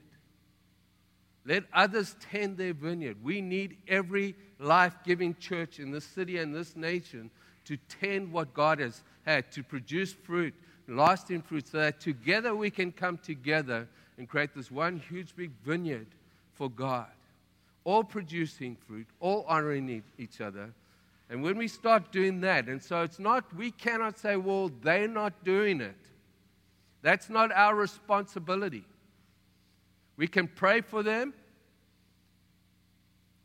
Let 1.46 1.64
others 1.74 2.16
tend 2.20 2.58
their 2.58 2.74
vineyard. 2.74 3.18
We 3.24 3.42
need 3.42 3.78
every 3.88 4.36
life 4.60 4.96
giving 5.04 5.36
church 5.36 5.80
in 5.80 5.92
this 5.92 6.06
city 6.06 6.38
and 6.38 6.54
this 6.54 6.76
nation 6.76 7.32
to 7.66 7.78
tend 8.00 8.32
what 8.32 8.54
God 8.54 8.80
has 8.80 9.02
had, 9.26 9.52
to 9.54 9.64
produce 9.64 10.14
fruit, 10.14 10.54
lasting 10.88 11.42
fruit, 11.42 11.68
so 11.68 11.80
that 11.80 12.00
together 12.00 12.56
we 12.56 12.70
can 12.70 12.92
come 12.92 13.18
together 13.18 13.88
and 14.18 14.28
create 14.28 14.54
this 14.54 14.70
one 14.70 15.02
huge 15.10 15.36
big 15.36 15.52
vineyard 15.64 16.08
for 16.54 16.70
God. 16.70 17.08
All 17.84 18.04
producing 18.04 18.76
fruit, 18.88 19.08
all 19.20 19.46
honoring 19.48 20.04
each 20.18 20.42
other, 20.42 20.74
and 21.32 21.41
when 21.41 21.58
we 21.58 21.70
start 21.70 22.12
doing 22.12 22.41
that, 22.41 22.67
and 22.67 22.84
so 22.84 23.04
it's 23.04 23.17
not, 23.17 23.56
we 23.56 23.72
cannot 23.72 24.20
say, 24.20 24.36
well, 24.36 24.70
they're 24.82 25.08
not 25.08 25.46
doing 25.46 25.80
it. 25.80 25.96
That's 27.02 27.30
not 27.30 27.54
our 27.54 27.74
responsibility. 27.74 28.84
We 30.17 30.28
can 30.28 30.50
pray 30.50 30.82
for 30.82 31.04
them, 31.04 31.34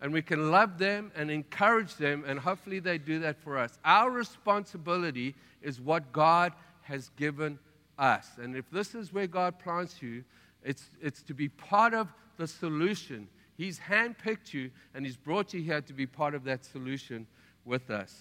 and 0.00 0.12
we 0.12 0.20
can 0.20 0.50
love 0.50 0.78
them 0.78 1.12
and 1.14 1.30
encourage 1.30 1.94
them, 1.94 2.24
and 2.26 2.40
hopefully 2.40 2.80
they 2.80 2.98
do 2.98 3.20
that 3.20 3.38
for 3.38 3.56
us. 3.56 3.78
Our 3.84 4.10
responsibility 4.10 5.36
is 5.62 5.80
what 5.80 6.12
God 6.12 6.54
has 6.82 7.10
given 7.10 7.56
us. 8.00 8.30
And 8.42 8.56
if 8.56 8.68
this 8.68 8.96
is 8.96 9.12
where 9.12 9.28
God 9.28 9.60
plants 9.60 10.02
you, 10.02 10.24
it's, 10.64 10.90
it's 11.00 11.22
to 11.22 11.34
be 11.34 11.48
part 11.50 11.94
of 11.94 12.08
the 12.36 12.48
solution. 12.48 13.28
He's 13.56 13.78
handpicked 13.78 14.52
you, 14.52 14.72
and 14.92 15.06
He's 15.06 15.16
brought 15.16 15.54
you 15.54 15.62
here 15.62 15.80
to 15.82 15.92
be 15.92 16.04
part 16.04 16.34
of 16.34 16.42
that 16.44 16.64
solution 16.64 17.28
with 17.66 17.90
us. 17.90 18.14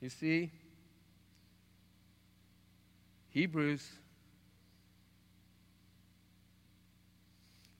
You 0.00 0.10
see, 0.10 0.50
Hebrews, 3.30 3.90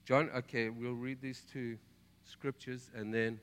John, 0.07 0.31
okay, 0.35 0.71
we'll 0.71 0.95
read 0.95 1.21
these 1.21 1.43
two 1.53 1.79
scriptures 2.25 2.91
and 2.95 3.13
then, 3.13 3.39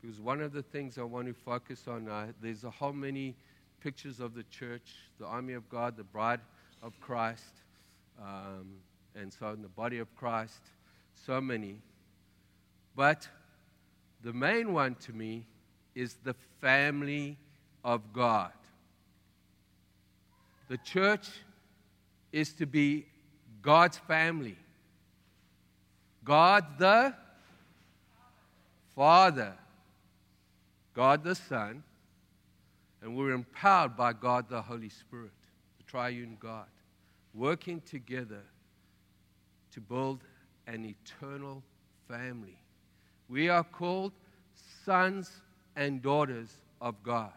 because 0.00 0.20
one 0.20 0.40
of 0.40 0.52
the 0.52 0.62
things 0.62 0.96
I 0.96 1.02
want 1.02 1.26
to 1.26 1.34
focus 1.34 1.88
on, 1.88 2.08
uh, 2.08 2.28
there's 2.40 2.64
a 2.64 2.70
whole 2.70 2.92
many 2.92 3.36
pictures 3.80 4.20
of 4.20 4.34
the 4.34 4.44
church, 4.44 4.94
the 5.18 5.26
army 5.26 5.54
of 5.54 5.68
God, 5.68 5.96
the 5.96 6.04
bride 6.04 6.40
of 6.82 6.98
Christ, 7.00 7.54
um, 8.20 8.74
and 9.14 9.32
so 9.32 9.50
in 9.50 9.62
the 9.62 9.68
body 9.68 9.98
of 9.98 10.14
Christ, 10.16 10.60
so 11.26 11.40
many. 11.40 11.80
But 12.94 13.28
the 14.22 14.32
main 14.32 14.72
one 14.72 14.94
to 15.06 15.12
me 15.12 15.46
is 15.94 16.16
the 16.24 16.34
family 16.60 17.36
of 17.84 18.12
God. 18.12 18.52
The 20.68 20.78
church 20.78 21.28
is 22.32 22.52
to 22.54 22.66
be 22.66 23.06
God's 23.62 23.98
family. 23.98 24.56
God 26.24 26.64
the 26.78 27.14
Father, 28.94 29.54
God 30.92 31.24
the 31.24 31.34
Son, 31.34 31.82
and 33.02 33.16
we're 33.16 33.32
empowered 33.32 33.96
by 33.96 34.12
God 34.12 34.48
the 34.48 34.60
Holy 34.60 34.88
Spirit, 34.88 35.30
the 35.78 35.84
triune 35.84 36.36
God, 36.40 36.66
working 37.34 37.80
together 37.82 38.42
to 39.72 39.80
build 39.80 40.20
an 40.66 40.84
eternal 40.84 41.62
family. 42.08 42.58
We 43.28 43.48
are 43.48 43.64
called 43.64 44.12
sons 44.84 45.30
and 45.76 46.02
daughters 46.02 46.50
of 46.80 47.02
God. 47.02 47.32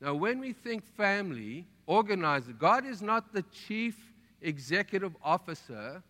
Now, 0.00 0.14
when 0.14 0.40
we 0.40 0.52
think 0.52 0.84
family, 0.96 1.66
organizer, 1.86 2.52
God 2.52 2.84
is 2.84 3.00
not 3.00 3.32
the 3.32 3.42
chief 3.66 3.96
executive 4.42 5.16
officer 5.22 6.02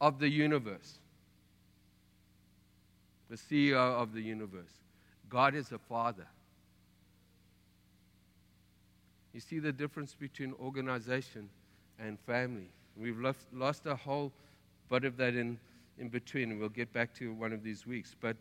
of 0.00 0.18
the 0.18 0.28
universe, 0.28 0.98
the 3.28 3.36
CEO 3.36 3.74
of 3.74 4.12
the 4.12 4.20
universe. 4.20 4.72
God 5.28 5.54
is 5.54 5.72
a 5.72 5.78
father. 5.78 6.26
You 9.32 9.40
see 9.40 9.58
the 9.58 9.72
difference 9.72 10.14
between 10.14 10.52
organization 10.60 11.48
and 11.98 12.18
family. 12.20 12.68
We've 12.96 13.18
lost, 13.18 13.46
lost 13.52 13.86
a 13.86 13.96
whole 13.96 14.32
bit 14.90 15.04
of 15.04 15.16
that 15.16 15.34
in, 15.34 15.58
in 15.98 16.08
between, 16.08 16.50
and 16.50 16.60
we'll 16.60 16.68
get 16.68 16.92
back 16.92 17.14
to 17.14 17.32
one 17.32 17.52
of 17.52 17.62
these 17.62 17.86
weeks. 17.86 18.14
But 18.20 18.36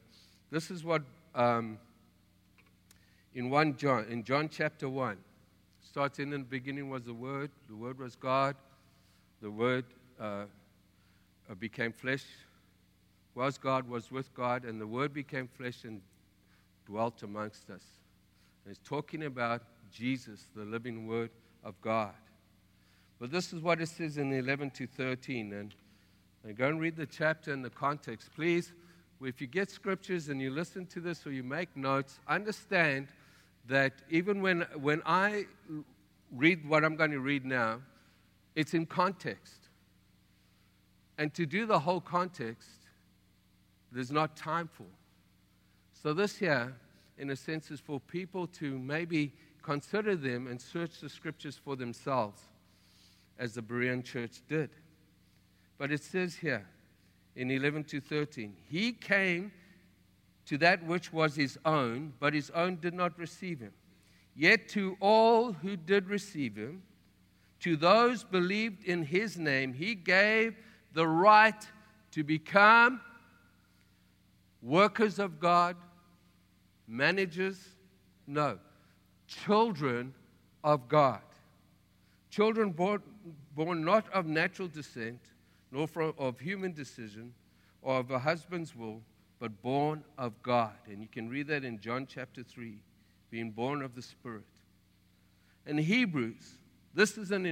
this 0.49 0.69
is 0.69 0.83
what 0.83 1.03
um, 1.33 1.77
in 3.33 3.49
1 3.49 3.77
John, 3.77 4.05
in 4.09 4.23
John 4.23 4.49
chapter 4.49 4.89
1, 4.89 5.17
starts 5.81 6.19
in 6.19 6.29
the 6.29 6.39
beginning 6.39 6.89
was 6.89 7.03
the 7.03 7.13
Word, 7.13 7.51
the 7.69 7.75
Word 7.75 7.99
was 7.99 8.15
God, 8.15 8.55
the 9.41 9.49
Word 9.49 9.85
uh, 10.19 10.45
became 11.59 11.93
flesh, 11.93 12.25
was 13.33 13.57
God, 13.57 13.87
was 13.87 14.11
with 14.11 14.33
God, 14.33 14.65
and 14.65 14.79
the 14.79 14.87
Word 14.87 15.13
became 15.13 15.47
flesh 15.47 15.85
and 15.85 16.01
dwelt 16.85 17.23
amongst 17.23 17.69
us. 17.69 17.83
And 18.65 18.71
it's 18.71 18.81
talking 18.83 19.23
about 19.23 19.61
Jesus, 19.91 20.47
the 20.55 20.63
living 20.63 21.07
Word 21.07 21.29
of 21.63 21.79
God. 21.81 22.13
But 23.19 23.31
this 23.31 23.53
is 23.53 23.61
what 23.61 23.79
it 23.81 23.89
says 23.89 24.17
in 24.17 24.33
11 24.33 24.71
to 24.71 24.87
13. 24.87 25.53
And 25.53 25.75
And 26.43 26.57
go 26.57 26.67
and 26.67 26.79
read 26.79 26.95
the 26.95 27.05
chapter 27.05 27.53
and 27.53 27.63
the 27.63 27.69
context. 27.69 28.29
Please, 28.35 28.73
if 29.21 29.39
you 29.39 29.47
get 29.47 29.69
scriptures 29.69 30.29
and 30.29 30.41
you 30.41 30.49
listen 30.49 30.87
to 30.87 30.99
this 30.99 31.25
or 31.27 31.31
you 31.31 31.43
make 31.43 31.75
notes, 31.77 32.19
understand 32.27 33.09
that 33.67 33.93
even 34.09 34.41
when, 34.41 34.65
when 34.79 35.03
I 35.05 35.45
read 36.31 36.67
what 36.67 36.83
I'm 36.83 36.95
going 36.95 37.11
to 37.11 37.19
read 37.19 37.45
now, 37.45 37.81
it's 38.55 38.73
in 38.73 38.85
context. 38.85 39.69
And 41.17 41.33
to 41.35 41.45
do 41.45 41.65
the 41.65 41.79
whole 41.79 42.01
context, 42.01 42.69
there's 43.91 44.11
not 44.11 44.35
time 44.35 44.69
for. 44.73 44.87
So, 45.93 46.13
this 46.13 46.37
here, 46.37 46.75
in 47.17 47.29
a 47.29 47.35
sense, 47.35 47.69
is 47.69 47.79
for 47.79 47.99
people 47.99 48.47
to 48.47 48.79
maybe 48.79 49.33
consider 49.61 50.15
them 50.15 50.47
and 50.47 50.59
search 50.59 50.99
the 50.99 51.09
scriptures 51.09 51.59
for 51.63 51.75
themselves, 51.75 52.41
as 53.37 53.53
the 53.53 53.61
Berean 53.61 54.03
church 54.03 54.41
did. 54.47 54.69
But 55.77 55.91
it 55.91 56.03
says 56.03 56.35
here 56.35 56.67
in 57.35 57.49
11 57.49 57.85
to 57.85 58.01
13, 58.01 58.55
He 58.65 58.91
came 58.91 59.51
to 60.45 60.57
that 60.57 60.85
which 60.85 61.13
was 61.13 61.35
his 61.35 61.57
own, 61.65 62.13
but 62.19 62.33
his 62.33 62.49
own 62.51 62.77
did 62.81 62.93
not 62.93 63.17
receive 63.17 63.59
him. 63.59 63.73
Yet 64.35 64.69
to 64.69 64.97
all 64.99 65.53
who 65.53 65.75
did 65.75 66.09
receive 66.09 66.55
him, 66.55 66.83
to 67.61 67.75
those 67.75 68.23
believed 68.23 68.83
in 68.83 69.03
his 69.03 69.37
name, 69.37 69.73
he 69.73 69.93
gave 69.93 70.55
the 70.93 71.07
right 71.07 71.67
to 72.11 72.23
become 72.23 73.01
workers 74.61 75.19
of 75.19 75.39
God, 75.39 75.75
managers, 76.87 77.69
no, 78.27 78.57
children 79.31 80.13
of 80.63 80.87
God. 80.87 81.21
Children 82.29 82.71
born, 82.71 83.01
born 83.55 83.83
not 83.83 84.11
of 84.11 84.25
natural 84.25 84.67
descent, 84.67 85.19
nor 85.71 85.87
from, 85.87 86.13
of 86.17 86.39
human 86.39 86.73
decision, 86.73 87.33
or 87.81 87.97
of 87.97 88.11
a 88.11 88.19
husband's 88.19 88.75
will, 88.75 89.01
but 89.39 89.61
born 89.61 90.03
of 90.17 90.41
God. 90.43 90.73
And 90.87 91.01
you 91.01 91.07
can 91.07 91.29
read 91.29 91.47
that 91.47 91.63
in 91.63 91.79
John 91.79 92.07
chapter 92.07 92.43
3, 92.43 92.77
being 93.29 93.51
born 93.51 93.81
of 93.81 93.95
the 93.95 94.01
Spirit. 94.01 94.43
In 95.65 95.77
Hebrews, 95.77 96.57
this 96.93 97.17
is 97.17 97.31
an 97.31 97.45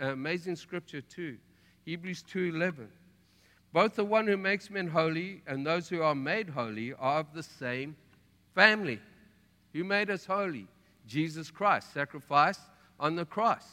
amazing 0.00 0.56
scripture 0.56 1.00
too. 1.00 1.36
Hebrews 1.84 2.22
2:11. 2.24 2.88
Both 3.72 3.94
the 3.94 4.04
one 4.04 4.26
who 4.26 4.36
makes 4.36 4.70
men 4.70 4.88
holy 4.88 5.42
and 5.46 5.66
those 5.66 5.88
who 5.88 6.00
are 6.00 6.14
made 6.14 6.48
holy 6.48 6.94
are 6.94 7.20
of 7.20 7.34
the 7.34 7.42
same 7.42 7.96
family. 8.54 9.00
Who 9.72 9.84
made 9.84 10.08
us 10.08 10.24
holy? 10.24 10.66
Jesus 11.06 11.50
Christ, 11.50 11.92
sacrificed 11.92 12.60
on 12.98 13.16
the 13.16 13.24
cross. 13.24 13.66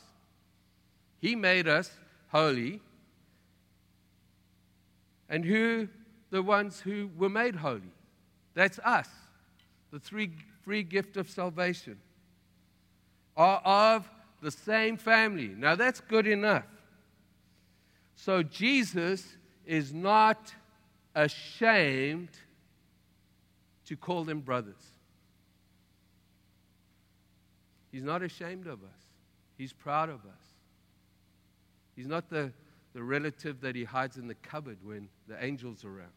He 1.19 1.35
made 1.35 1.67
us 1.67 1.91
holy. 2.29 2.81
And 5.29 5.43
who 5.45 5.87
the 6.29 6.43
ones 6.43 6.79
who 6.79 7.09
were 7.17 7.29
made 7.29 7.55
holy? 7.55 7.81
That's 8.53 8.79
us. 8.79 9.09
The 9.91 9.99
three 9.99 10.31
free 10.63 10.83
gift 10.83 11.17
of 11.17 11.29
salvation 11.29 11.97
are 13.35 13.61
of 13.65 14.09
the 14.41 14.51
same 14.51 14.97
family. 14.97 15.47
Now 15.47 15.75
that's 15.75 15.99
good 16.01 16.27
enough. 16.27 16.65
So 18.15 18.43
Jesus 18.43 19.35
is 19.65 19.93
not 19.93 20.53
ashamed 21.15 22.29
to 23.85 23.95
call 23.95 24.23
them 24.23 24.39
brothers. 24.39 24.92
He's 27.93 28.03
not 28.03 28.23
ashamed 28.23 28.65
of 28.65 28.83
us. 28.83 28.99
He's 29.55 29.71
proud 29.71 30.09
of 30.09 30.25
us. 30.25 30.45
He's 31.95 32.07
not 32.07 32.27
the, 32.27 32.51
the 32.95 33.03
relative 33.03 33.61
that 33.61 33.75
he 33.75 33.83
hides 33.83 34.17
in 34.17 34.27
the 34.27 34.33
cupboard 34.33 34.79
when 34.83 35.07
the 35.27 35.41
angel's 35.41 35.85
are 35.85 35.89
around. 35.89 36.09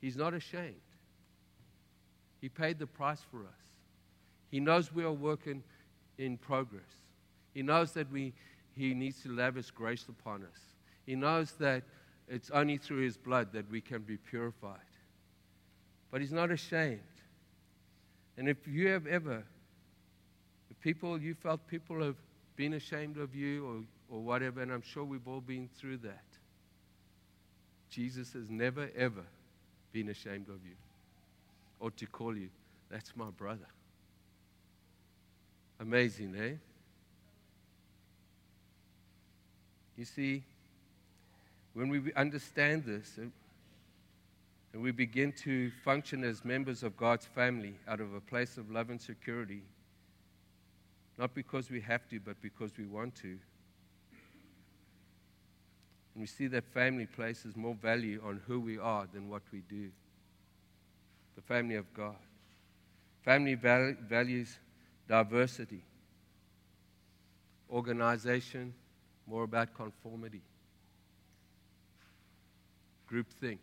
He's 0.00 0.16
not 0.16 0.32
ashamed. 0.32 0.74
He 2.40 2.48
paid 2.48 2.78
the 2.78 2.86
price 2.86 3.20
for 3.30 3.40
us. 3.40 3.68
He 4.50 4.60
knows 4.60 4.94
we 4.94 5.04
are 5.04 5.12
working 5.12 5.62
in 6.16 6.38
progress. 6.38 6.82
He 7.52 7.62
knows 7.62 7.92
that 7.92 8.10
we, 8.10 8.32
he 8.74 8.94
needs 8.94 9.22
to 9.24 9.28
lavish 9.28 9.70
grace 9.70 10.06
upon 10.08 10.42
us. 10.42 10.58
He 11.04 11.16
knows 11.16 11.52
that 11.60 11.82
it's 12.28 12.50
only 12.50 12.78
through 12.78 13.04
His 13.04 13.18
blood 13.18 13.52
that 13.52 13.70
we 13.70 13.82
can 13.82 14.00
be 14.00 14.16
purified. 14.16 14.78
But 16.10 16.22
He's 16.22 16.32
not 16.32 16.50
ashamed. 16.50 17.00
And 18.38 18.48
if 18.48 18.66
you 18.66 18.88
have 18.88 19.06
ever, 19.06 19.44
people, 20.82 21.20
you 21.20 21.34
felt 21.34 21.66
people 21.68 22.02
have 22.02 22.16
been 22.56 22.74
ashamed 22.74 23.16
of 23.16 23.34
you 23.34 23.66
or, 24.10 24.16
or 24.16 24.20
whatever, 24.20 24.60
and 24.60 24.70
I'm 24.70 24.82
sure 24.82 25.04
we've 25.04 25.26
all 25.26 25.40
been 25.40 25.68
through 25.78 25.98
that, 25.98 26.24
Jesus 27.90 28.32
has 28.32 28.50
never, 28.50 28.90
ever 28.96 29.24
been 29.92 30.08
ashamed 30.08 30.48
of 30.48 30.64
you 30.64 30.74
or 31.80 31.90
to 31.90 32.06
call 32.06 32.36
you, 32.36 32.48
that's 32.90 33.12
my 33.16 33.30
brother. 33.30 33.66
Amazing, 35.80 36.34
eh? 36.38 36.52
You 39.96 40.04
see, 40.04 40.42
when 41.74 41.88
we 41.88 42.12
understand 42.14 42.84
this 42.84 43.18
and 43.18 44.82
we 44.82 44.92
begin 44.92 45.32
to 45.32 45.70
function 45.84 46.22
as 46.22 46.44
members 46.44 46.82
of 46.82 46.96
God's 46.96 47.26
family 47.26 47.74
out 47.88 48.00
of 48.00 48.14
a 48.14 48.20
place 48.20 48.56
of 48.56 48.70
love 48.70 48.90
and 48.90 49.00
security, 49.00 49.62
not 51.18 51.34
because 51.34 51.70
we 51.70 51.80
have 51.80 52.08
to, 52.08 52.20
but 52.20 52.40
because 52.40 52.72
we 52.76 52.86
want 52.86 53.14
to, 53.16 53.38
and 56.14 56.20
we 56.20 56.26
see 56.26 56.46
that 56.48 56.64
family 56.64 57.06
places 57.06 57.56
more 57.56 57.74
value 57.74 58.20
on 58.24 58.40
who 58.46 58.60
we 58.60 58.78
are 58.78 59.06
than 59.12 59.30
what 59.30 59.42
we 59.52 59.62
do. 59.68 59.90
The 61.36 61.42
family 61.42 61.76
of 61.76 61.92
God. 61.94 62.16
Family 63.22 63.54
val- 63.54 63.96
values 64.06 64.58
diversity, 65.08 65.82
organization, 67.70 68.74
more 69.26 69.44
about 69.44 69.74
conformity 69.74 70.42
groupthink. 73.12 73.58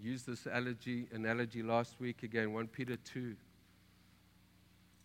Used 0.00 0.26
this 0.26 0.46
analogy, 0.46 1.06
analogy 1.12 1.62
last 1.62 2.00
week 2.00 2.22
again. 2.22 2.52
1 2.52 2.68
Peter 2.68 2.96
2 2.96 3.34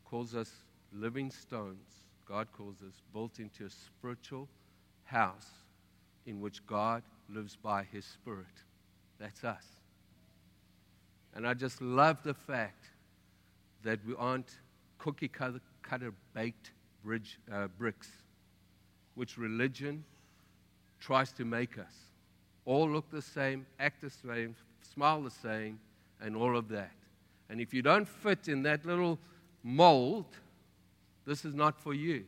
calls 0.05 0.35
us 0.35 0.51
living 0.93 1.31
stones. 1.31 2.03
God 2.27 2.47
calls 2.55 2.77
us 2.81 3.01
built 3.13 3.39
into 3.39 3.65
a 3.65 3.69
spiritual 3.69 4.47
house 5.03 5.49
in 6.25 6.41
which 6.41 6.65
God 6.65 7.03
lives 7.29 7.55
by 7.55 7.83
his 7.91 8.05
Spirit. 8.05 8.45
That's 9.19 9.43
us. 9.43 9.65
And 11.33 11.47
I 11.47 11.53
just 11.53 11.81
love 11.81 12.23
the 12.23 12.33
fact 12.33 12.85
that 13.83 13.99
we 14.07 14.15
aren't 14.17 14.57
cookie 14.97 15.27
cutter, 15.27 16.13
baked 16.33 16.71
bridge, 17.03 17.39
uh, 17.51 17.67
bricks, 17.77 18.09
which 19.15 19.37
religion 19.37 20.03
tries 20.99 21.31
to 21.33 21.45
make 21.45 21.77
us. 21.77 21.93
All 22.65 22.89
look 22.89 23.09
the 23.11 23.21
same, 23.21 23.65
act 23.79 24.01
the 24.01 24.09
same, 24.09 24.55
smile 24.81 25.21
the 25.21 25.29
same, 25.29 25.79
and 26.19 26.35
all 26.35 26.57
of 26.57 26.69
that. 26.69 26.91
And 27.49 27.61
if 27.61 27.73
you 27.73 27.83
don't 27.83 28.07
fit 28.07 28.47
in 28.47 28.63
that 28.63 28.85
little 28.85 29.19
mold, 29.65 30.27
this 31.25 31.43
is 31.43 31.55
not 31.55 31.81
for 31.81 31.93
you. 31.93 32.23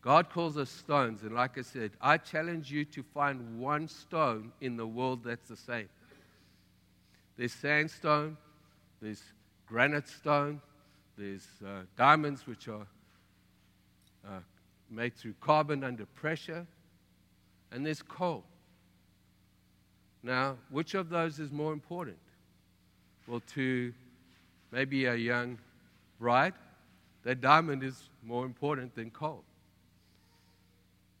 God 0.00 0.30
calls 0.30 0.56
us 0.56 0.70
stones, 0.70 1.22
and 1.22 1.34
like 1.34 1.58
I 1.58 1.62
said, 1.62 1.90
I 2.00 2.18
challenge 2.18 2.70
you 2.70 2.84
to 2.84 3.02
find 3.02 3.58
one 3.58 3.88
stone 3.88 4.52
in 4.60 4.76
the 4.76 4.86
world 4.86 5.24
that's 5.24 5.48
the 5.48 5.56
same. 5.56 5.88
There's 7.36 7.52
sandstone, 7.52 8.36
there's 9.02 9.22
granite 9.66 10.06
stone, 10.06 10.60
there's 11.18 11.46
uh, 11.66 11.80
diamonds 11.96 12.46
which 12.46 12.68
are 12.68 12.86
uh, 14.24 14.40
made 14.90 15.14
through 15.16 15.34
carbon 15.40 15.82
under 15.82 16.06
pressure, 16.06 16.66
and 17.72 17.84
there's 17.84 18.02
coal. 18.02 18.44
Now, 20.22 20.56
which 20.70 20.94
of 20.94 21.08
those 21.08 21.40
is 21.40 21.50
more 21.50 21.72
important? 21.72 22.18
Well, 23.26 23.42
to 23.54 23.92
maybe 24.70 25.06
a 25.06 25.14
young 25.14 25.58
bride, 26.18 26.54
that 27.24 27.40
diamond 27.40 27.82
is 27.82 28.08
more 28.22 28.44
important 28.44 28.94
than 28.94 29.10
coal. 29.10 29.44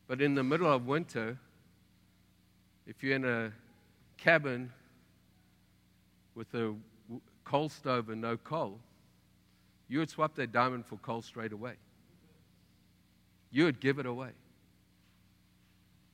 But 0.06 0.20
in 0.20 0.34
the 0.34 0.42
middle 0.42 0.70
of 0.70 0.86
winter, 0.86 1.38
if 2.86 3.02
you're 3.02 3.16
in 3.16 3.24
a 3.24 3.52
cabin 4.18 4.70
with 6.34 6.52
a 6.54 6.74
coal 7.44 7.68
stove 7.68 8.08
and 8.10 8.20
no 8.20 8.36
coal, 8.36 8.78
you 9.88 9.98
would 9.98 10.10
swap 10.10 10.34
that 10.36 10.52
diamond 10.52 10.86
for 10.86 10.96
coal 10.96 11.22
straight 11.22 11.52
away. 11.52 11.74
You 13.50 13.64
would 13.64 13.80
give 13.80 13.98
it 13.98 14.06
away. 14.06 14.30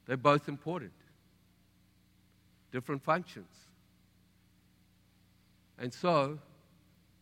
They're 0.06 0.16
both 0.16 0.48
important, 0.48 0.92
different 2.72 3.02
functions. 3.02 3.54
And 5.78 5.92
so, 5.92 6.38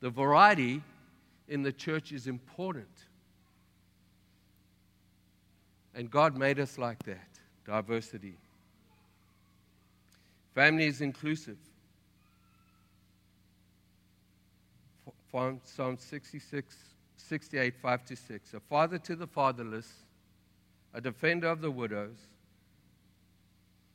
the 0.00 0.10
variety 0.10 0.82
in 1.48 1.62
the 1.62 1.72
church 1.72 2.12
is 2.12 2.26
important. 2.26 2.88
And 5.94 6.10
God 6.10 6.36
made 6.36 6.60
us 6.60 6.78
like 6.78 7.02
that 7.04 7.28
diversity. 7.66 8.36
Family 10.54 10.86
is 10.86 11.00
inclusive. 11.00 11.56
Psalm 15.30 15.98
66, 15.98 16.76
68, 17.16 17.74
5 17.76 18.04
to 18.06 18.16
6. 18.16 18.54
A 18.54 18.60
father 18.60 18.98
to 18.98 19.14
the 19.14 19.26
fatherless, 19.26 19.92
a 20.94 21.00
defender 21.00 21.48
of 21.48 21.60
the 21.60 21.70
widows, 21.70 22.16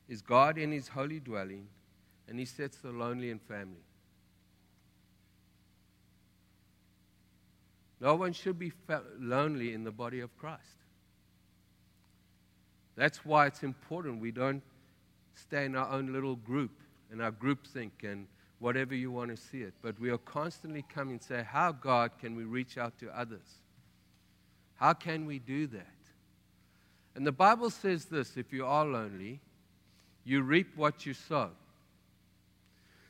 is 0.08 0.22
God 0.22 0.58
in 0.58 0.72
his 0.72 0.88
holy 0.88 1.20
dwelling, 1.20 1.68
and 2.28 2.38
he 2.38 2.46
sets 2.46 2.78
the 2.78 2.92
lonely 2.92 3.32
in 3.32 3.40
family. 3.40 3.84
No 8.04 8.16
one 8.16 8.34
should 8.34 8.60
be 8.60 8.74
lonely 9.18 9.74
in 9.74 9.86
the 9.86 9.92
body 9.92 10.20
of 10.20 10.38
Christ. 10.38 10.76
That's 12.98 13.24
why 13.24 13.48
it's 13.48 13.64
important 13.64 14.20
we 14.20 14.32
don't 14.32 14.62
stay 15.36 15.64
in 15.64 15.74
our 15.78 15.90
own 15.90 16.12
little 16.12 16.36
group, 16.36 16.72
and 17.10 17.22
our 17.22 17.32
group 17.32 17.66
think, 17.66 18.04
and 18.04 18.28
whatever 18.60 18.94
you 18.94 19.10
want 19.10 19.32
to 19.32 19.38
see 19.38 19.62
it. 19.62 19.74
But 19.82 19.98
we 20.02 20.10
are 20.10 20.18
constantly 20.18 20.84
coming 20.94 21.14
and 21.14 21.24
say, 21.24 21.46
How, 21.50 21.72
God, 21.72 22.12
can 22.20 22.36
we 22.36 22.44
reach 22.44 22.78
out 22.78 23.00
to 23.00 23.18
others? 23.18 23.62
How 24.76 24.92
can 24.92 25.26
we 25.26 25.40
do 25.40 25.66
that? 25.68 25.88
And 27.16 27.26
the 27.26 27.32
Bible 27.32 27.70
says 27.70 28.06
this 28.06 28.36
if 28.36 28.52
you 28.52 28.66
are 28.66 28.86
lonely, 28.86 29.40
you 30.26 30.42
reap 30.42 30.76
what 30.76 31.06
you 31.06 31.14
sow. 31.14 31.52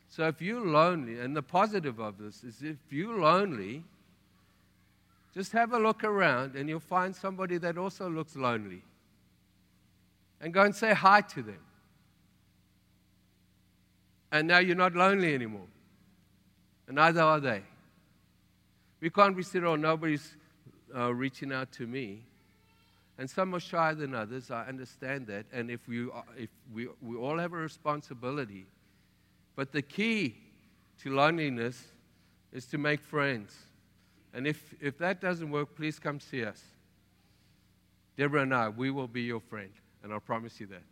So 0.08 0.28
if 0.28 0.40
you're 0.40 0.64
lonely, 0.64 1.20
and 1.20 1.36
the 1.36 1.42
positive 1.42 1.98
of 1.98 2.20
this 2.20 2.44
is 2.44 2.62
if 2.62 2.78
you're 2.92 3.20
lonely, 3.20 3.86
just 5.34 5.52
have 5.54 5.74
a 5.74 5.80
look 5.80 6.04
around 6.04 6.56
and 6.56 6.70
you'll 6.70 6.80
find 6.80 7.16
somebody 7.16 7.58
that 7.58 7.78
also 7.78 8.10
looks 8.10 8.36
lonely. 8.36 8.84
And 10.40 10.54
go 10.54 10.62
and 10.64 10.76
say 10.76 10.94
hi 10.94 11.22
to 11.22 11.42
them. 11.42 11.60
And 14.32 14.48
now 14.48 14.60
you're 14.60 14.76
not 14.76 14.94
lonely 14.94 15.34
anymore. 15.34 15.68
And 16.88 16.96
neither 16.96 17.22
are 17.22 17.40
they. 17.40 17.64
We 19.00 19.10
can't 19.10 19.36
be 19.36 19.44
saying, 19.44 19.66
oh, 19.66 19.76
nobody's 19.76 20.36
uh, 20.96 21.14
reaching 21.14 21.52
out 21.52 21.72
to 21.74 21.88
me. 21.88 22.24
And 23.18 23.30
some 23.30 23.54
are 23.54 23.60
shyer 23.60 23.96
than 23.96 24.16
others. 24.16 24.52
I 24.52 24.66
understand 24.66 25.28
that. 25.28 25.46
And 25.54 25.70
if, 25.70 25.88
we, 25.88 26.08
if 26.38 26.50
we, 26.74 26.88
we 27.02 27.16
all 27.16 27.38
have 27.38 27.54
a 27.54 27.58
responsibility. 27.58 28.66
But 29.56 29.72
the 29.72 29.82
key 29.82 30.36
to 31.02 31.14
loneliness 31.14 31.84
is 32.52 32.66
to 32.68 32.78
make 32.78 33.02
friends. 33.02 33.56
And 34.34 34.48
if, 34.48 34.74
if 34.82 34.98
that 34.98 35.22
doesn't 35.22 35.52
work, 35.52 35.76
please 35.76 36.00
come 36.00 36.20
see 36.20 36.44
us. 36.44 36.62
Deborah 38.18 38.42
and 38.42 38.54
I, 38.54 38.70
we 38.70 38.90
will 38.90 39.08
be 39.08 39.22
your 39.22 39.40
friend. 39.40 39.70
And 40.02 40.12
I'll 40.12 40.20
promise 40.20 40.60
you 40.60 40.68
that. 40.68 40.84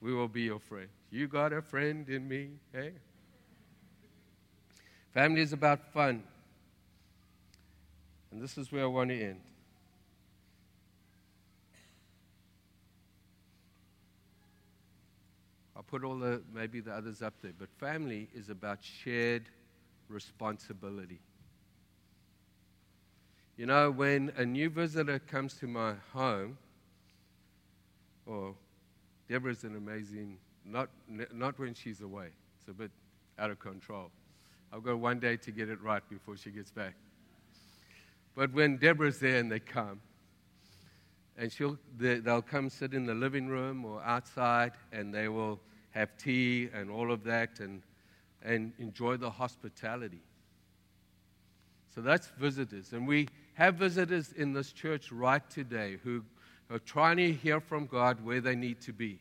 We 0.00 0.14
will 0.14 0.28
be 0.28 0.42
your 0.42 0.58
friend. 0.58 0.88
You 1.10 1.28
got 1.28 1.52
a 1.52 1.62
friend 1.62 2.08
in 2.08 2.26
me, 2.26 2.48
hey? 2.72 2.92
Family 5.12 5.42
is 5.42 5.52
about 5.52 5.92
fun. 5.92 6.22
And 8.30 8.40
this 8.42 8.56
is 8.56 8.72
where 8.72 8.84
I 8.84 8.86
want 8.86 9.10
to 9.10 9.22
end. 9.22 9.40
I'll 15.76 15.82
put 15.82 16.02
all 16.02 16.18
the, 16.18 16.42
maybe 16.54 16.80
the 16.80 16.92
others 16.92 17.20
up 17.20 17.34
there. 17.42 17.52
But 17.58 17.68
family 17.78 18.28
is 18.34 18.48
about 18.48 18.78
shared 18.82 19.44
responsibility. 20.08 21.20
You 23.56 23.66
know, 23.66 23.90
when 23.90 24.32
a 24.36 24.46
new 24.46 24.70
visitor 24.70 25.18
comes 25.18 25.54
to 25.54 25.66
my 25.66 25.94
home, 26.12 26.56
oh, 28.26 28.32
or 28.32 28.54
Deborah's 29.28 29.64
an 29.64 29.76
amazing 29.76 30.38
not, 30.64 30.88
not 31.32 31.58
when 31.58 31.74
she's 31.74 32.00
away. 32.00 32.28
It's 32.58 32.68
a 32.68 32.72
bit 32.72 32.90
out 33.38 33.50
of 33.50 33.58
control. 33.58 34.10
I've 34.72 34.82
got 34.82 34.98
one 34.98 35.18
day 35.18 35.36
to 35.36 35.50
get 35.50 35.68
it 35.68 35.82
right 35.82 36.02
before 36.08 36.36
she 36.36 36.50
gets 36.50 36.70
back. 36.70 36.94
But 38.34 38.52
when 38.54 38.78
Deborah's 38.78 39.18
there 39.18 39.36
and 39.36 39.50
they 39.50 39.58
come, 39.58 40.00
and 41.36 41.52
she'll, 41.52 41.78
they, 41.98 42.20
they'll 42.20 42.42
come 42.42 42.70
sit 42.70 42.94
in 42.94 43.04
the 43.04 43.14
living 43.14 43.48
room 43.48 43.84
or 43.84 44.02
outside, 44.02 44.72
and 44.92 45.12
they 45.12 45.28
will 45.28 45.60
have 45.90 46.16
tea 46.16 46.70
and 46.72 46.90
all 46.90 47.12
of 47.12 47.24
that 47.24 47.60
and, 47.60 47.82
and 48.42 48.72
enjoy 48.78 49.16
the 49.16 49.30
hospitality. 49.30 50.22
So 51.94 52.00
that's 52.00 52.28
visitors. 52.38 52.92
And 52.92 53.06
we 53.06 53.28
have 53.54 53.76
visitors 53.76 54.32
in 54.32 54.52
this 54.52 54.72
church 54.72 55.12
right 55.12 55.48
today 55.50 55.98
who 56.02 56.22
are 56.70 56.78
trying 56.78 57.18
to 57.18 57.32
hear 57.32 57.60
from 57.60 57.86
God 57.86 58.24
where 58.24 58.40
they 58.40 58.54
need 58.54 58.80
to 58.82 58.92
be. 58.92 59.18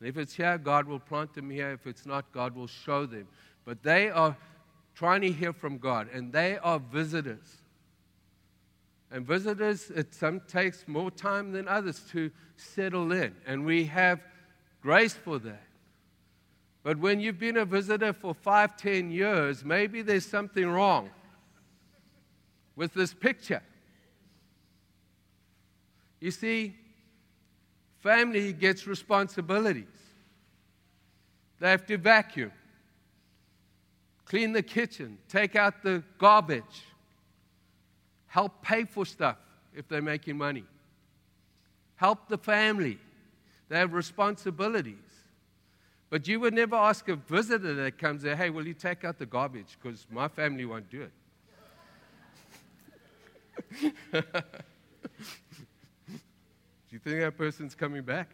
And 0.00 0.08
if 0.08 0.16
it's 0.16 0.34
here, 0.34 0.58
God 0.58 0.86
will 0.86 0.98
plant 0.98 1.34
them 1.34 1.50
here. 1.50 1.70
If 1.70 1.86
it's 1.86 2.04
not, 2.04 2.30
God 2.32 2.54
will 2.54 2.66
show 2.66 3.06
them. 3.06 3.26
But 3.64 3.82
they 3.82 4.10
are 4.10 4.36
trying 4.94 5.22
to 5.22 5.32
hear 5.32 5.52
from 5.52 5.78
God, 5.78 6.08
and 6.12 6.32
they 6.32 6.58
are 6.58 6.78
visitors. 6.78 7.62
And 9.10 9.26
visitors, 9.26 9.90
it 9.90 10.14
some 10.14 10.40
takes 10.40 10.86
more 10.86 11.10
time 11.10 11.52
than 11.52 11.68
others 11.68 12.00
to 12.12 12.30
settle 12.56 13.12
in, 13.12 13.34
and 13.46 13.64
we 13.64 13.86
have 13.86 14.20
grace 14.82 15.14
for 15.14 15.38
that. 15.38 15.62
But 16.82 16.98
when 16.98 17.18
you've 17.18 17.38
been 17.38 17.56
a 17.56 17.64
visitor 17.64 18.12
for 18.12 18.34
five, 18.34 18.76
ten 18.76 19.10
years, 19.10 19.64
maybe 19.64 20.02
there's 20.02 20.26
something 20.26 20.68
wrong 20.68 21.10
with 22.76 22.94
this 22.94 23.14
picture. 23.14 23.62
You 26.20 26.30
see, 26.30 26.74
family 28.00 28.52
gets 28.52 28.86
responsibilities. 28.86 29.84
They 31.60 31.70
have 31.70 31.86
to 31.86 31.96
vacuum, 31.96 32.52
clean 34.24 34.52
the 34.52 34.62
kitchen, 34.62 35.18
take 35.28 35.56
out 35.56 35.82
the 35.82 36.02
garbage, 36.18 36.84
help 38.26 38.62
pay 38.62 38.84
for 38.84 39.06
stuff 39.06 39.36
if 39.74 39.88
they're 39.88 40.02
making 40.02 40.36
money, 40.36 40.64
help 41.96 42.28
the 42.28 42.38
family. 42.38 42.98
They 43.68 43.78
have 43.78 43.92
responsibilities. 43.94 44.94
But 46.10 46.28
you 46.28 46.38
would 46.40 46.54
never 46.54 46.76
ask 46.76 47.08
a 47.08 47.16
visitor 47.16 47.74
that 47.74 47.98
comes 47.98 48.22
there, 48.22 48.36
hey, 48.36 48.50
will 48.50 48.66
you 48.66 48.74
take 48.74 49.04
out 49.04 49.18
the 49.18 49.26
garbage? 49.26 49.78
Because 49.80 50.06
my 50.10 50.28
family 50.28 50.64
won't 50.64 50.90
do 50.90 51.02
it. 51.02 51.12
do 54.12 54.22
you 56.90 56.98
think 56.98 57.20
that 57.20 57.36
person's 57.36 57.74
coming 57.74 58.02
back? 58.02 58.30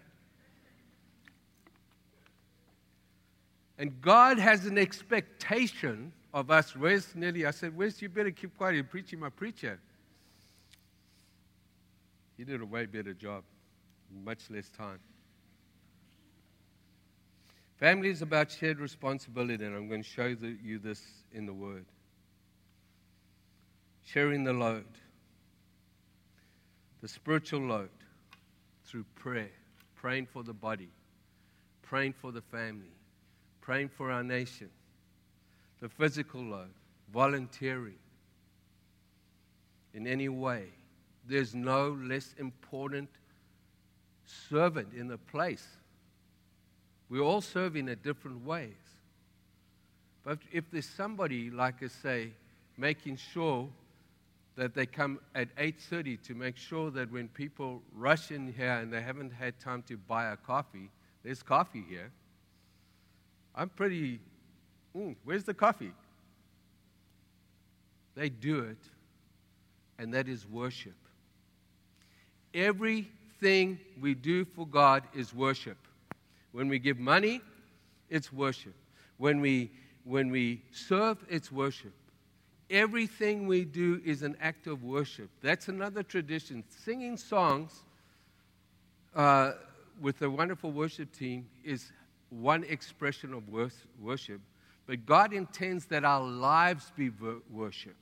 And 3.79 4.01
God 4.03 4.39
has 4.39 4.67
an 4.67 4.77
expectation 4.77 6.13
of 6.35 6.51
us. 6.51 6.77
Where's 6.77 7.15
Nelly? 7.15 7.47
I 7.47 7.51
said, 7.51 7.75
Where's 7.77 8.01
you 8.03 8.09
better 8.09 8.31
keep 8.31 8.57
quiet. 8.57 8.75
You're 8.75 8.85
preaching 8.85 9.19
my 9.19 9.31
preacher. 9.31 9.81
He 12.37 12.45
did 12.45 12.61
a 12.61 12.67
way 12.67 12.87
better 12.87 13.15
job, 13.15 13.43
much 14.25 14.51
less 14.51 14.69
time. 14.71 14.99
Family 17.79 18.11
is 18.11 18.21
about 18.21 18.51
shared 18.51 18.79
responsibility, 18.79 19.65
and 19.65 19.75
I'm 19.75 19.89
going 19.89 20.03
to 20.03 20.09
show 20.09 20.27
you 20.27 20.79
this 20.79 21.03
in 21.33 21.47
the 21.47 21.53
Word. 21.53 21.87
Sharing 24.05 24.45
the 24.45 24.53
load, 24.53 24.85
the 27.01 27.09
spiritual 27.09 27.61
load 27.61 27.91
through 28.85 29.05
prayer, 29.15 29.51
praying 29.97 30.27
for 30.27 30.43
the 30.43 30.53
body, 30.53 30.89
praying 31.83 32.13
for 32.13 32.33
the 32.33 32.41
family, 32.41 32.93
praying 33.61 33.89
for 33.89 34.11
our 34.11 34.23
nation, 34.23 34.69
the 35.81 35.89
physical 35.89 36.43
load, 36.43 36.71
volunteering 37.13 37.99
in 39.95 40.07
any 40.07 40.29
way. 40.29 40.65
There's 41.27 41.55
no 41.55 41.99
less 42.03 42.35
important 42.39 43.09
servant 44.27 44.89
in 44.97 45.09
the 45.09 45.19
place. 45.19 45.67
We're 47.09 47.23
all 47.23 47.41
serve 47.41 47.77
in 47.77 47.95
different 48.03 48.45
ways. 48.45 48.75
But 50.23 50.39
if 50.53 50.71
there's 50.71 50.87
somebody, 50.89 51.51
like 51.51 51.83
I 51.83 51.89
say, 51.89 52.31
making 52.77 53.17
sure 53.17 53.69
that 54.61 54.75
they 54.75 54.85
come 54.85 55.19
at 55.35 55.57
8.30 55.57 56.23
to 56.23 56.35
make 56.35 56.55
sure 56.55 56.91
that 56.91 57.11
when 57.11 57.29
people 57.29 57.81
rush 57.97 58.31
in 58.31 58.53
here 58.53 58.73
and 58.73 58.93
they 58.93 59.01
haven't 59.01 59.33
had 59.33 59.59
time 59.59 59.83
to 59.85 59.97
buy 59.97 60.33
a 60.33 60.37
coffee, 60.37 60.91
there's 61.23 61.43
coffee 61.43 61.83
here. 61.89 62.13
I'm 63.55 63.71
pretty, 63.71 64.21
mm, 64.95 65.17
where's 65.25 65.45
the 65.45 65.55
coffee? 65.55 65.93
They 68.15 68.29
do 68.29 68.59
it, 68.59 68.77
and 69.99 70.13
that 70.13 70.29
is 70.29 70.47
worship. 70.47 70.93
Everything 72.53 73.79
we 73.99 74.15
do 74.15 74.45
for 74.45 74.67
God 74.67 75.05
is 75.15 75.33
worship. 75.33 75.79
When 76.53 76.69
we 76.69 76.79
give 76.79 76.99
money, 76.99 77.41
it's 78.11 78.31
worship. 78.31 78.75
When 79.17 79.41
we, 79.41 79.71
when 80.05 80.31
we 80.31 80.61
serve, 80.71 81.17
it's 81.31 81.51
worship. 81.51 81.95
Everything 82.71 83.49
we 83.49 83.65
do 83.65 84.01
is 84.05 84.23
an 84.23 84.37
act 84.41 84.69
of 84.69 84.85
worship. 84.85 85.29
That's 85.43 85.67
another 85.69 86.05
tradition. 86.05 86.63
Singing 86.69 87.17
songs 87.17 87.83
uh, 89.15 89.53
with 90.01 90.21
the 90.21 90.31
wonderful 90.31 90.71
worship 90.71 91.13
team 91.13 91.49
is 91.65 91.91
one 92.31 92.63
expression 92.65 93.35
of 93.35 93.43
worship, 94.01 94.41
but 94.87 95.05
God 95.05 95.33
intends 95.33 95.87
that 95.87 96.05
our 96.05 96.23
lives 96.23 96.93
be 96.97 97.11
worship. 97.51 97.97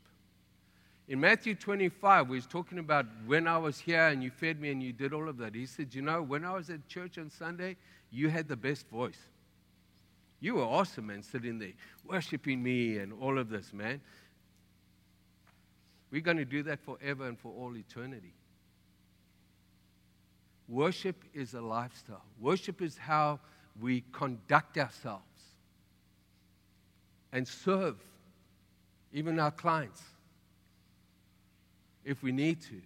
In 1.09 1.19
Matthew 1.19 1.55
25, 1.55 2.29
we 2.29 2.37
was 2.37 2.47
talking 2.47 2.79
about 2.79 3.07
when 3.25 3.49
I 3.49 3.57
was 3.57 3.79
here 3.79 4.09
and 4.09 4.23
you 4.23 4.31
fed 4.31 4.61
me 4.61 4.71
and 4.71 4.83
you 4.83 4.93
did 4.93 5.14
all 5.14 5.27
of 5.27 5.39
that. 5.39 5.55
He 5.55 5.64
said, 5.64 5.95
You 5.95 6.03
know, 6.03 6.21
when 6.21 6.45
I 6.45 6.53
was 6.53 6.69
at 6.69 6.87
church 6.87 7.16
on 7.16 7.31
Sunday, 7.31 7.77
you 8.11 8.29
had 8.29 8.47
the 8.47 8.57
best 8.57 8.87
voice. 8.91 9.19
You 10.41 10.57
were 10.57 10.64
awesome, 10.64 11.07
man, 11.07 11.23
sitting 11.23 11.59
there 11.59 11.73
worshiping 12.05 12.62
me 12.62 12.99
and 12.99 13.12
all 13.21 13.39
of 13.39 13.49
this, 13.49 13.73
man. 13.73 14.01
We're 16.11 16.23
going 16.23 16.39
to 16.39 16.45
do 16.45 16.63
that 16.65 16.81
forever 16.81 17.27
and 17.27 17.39
for 17.39 17.53
all 17.53 17.77
eternity. 17.77 18.33
Worship 20.69 21.25
is 21.35 21.55
a 21.55 21.61
lifestyle. 21.61 22.25
Worship 22.41 22.83
is 22.83 22.97
how 22.97 23.41
we 23.81 24.05
conduct 24.13 24.77
ourselves 24.79 25.23
and 27.33 27.47
serve 27.47 27.97
even 29.13 29.39
our 29.39 29.51
clients 29.51 30.03
if 32.05 32.23
we 32.23 32.33
need 32.33 32.61
to. 32.63 32.81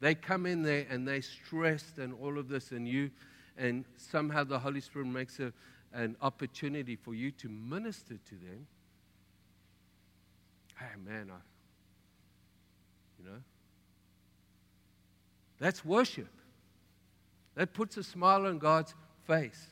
They 0.00 0.14
come 0.14 0.46
in 0.46 0.62
there 0.62 0.86
and 0.90 1.06
they're 1.06 1.22
stressed 1.22 1.98
and 1.98 2.14
all 2.20 2.38
of 2.38 2.48
this, 2.48 2.72
and 2.72 2.88
you, 2.88 3.10
and 3.56 3.84
somehow 3.96 4.44
the 4.44 4.58
Holy 4.58 4.80
Spirit 4.80 5.06
makes 5.06 5.38
a, 5.38 5.52
an 5.92 6.16
opportunity 6.20 6.96
for 6.96 7.14
you 7.14 7.30
to 7.32 7.48
minister 7.48 8.18
to 8.28 8.34
them. 8.34 8.66
Hey, 10.76 10.86
man, 11.06 11.30
I, 11.30 11.36
you 13.22 13.30
know, 13.30 13.38
that's 15.58 15.84
worship. 15.84 16.28
That 17.54 17.72
puts 17.72 17.96
a 17.96 18.02
smile 18.02 18.46
on 18.46 18.58
God's 18.58 18.94
face. 19.26 19.66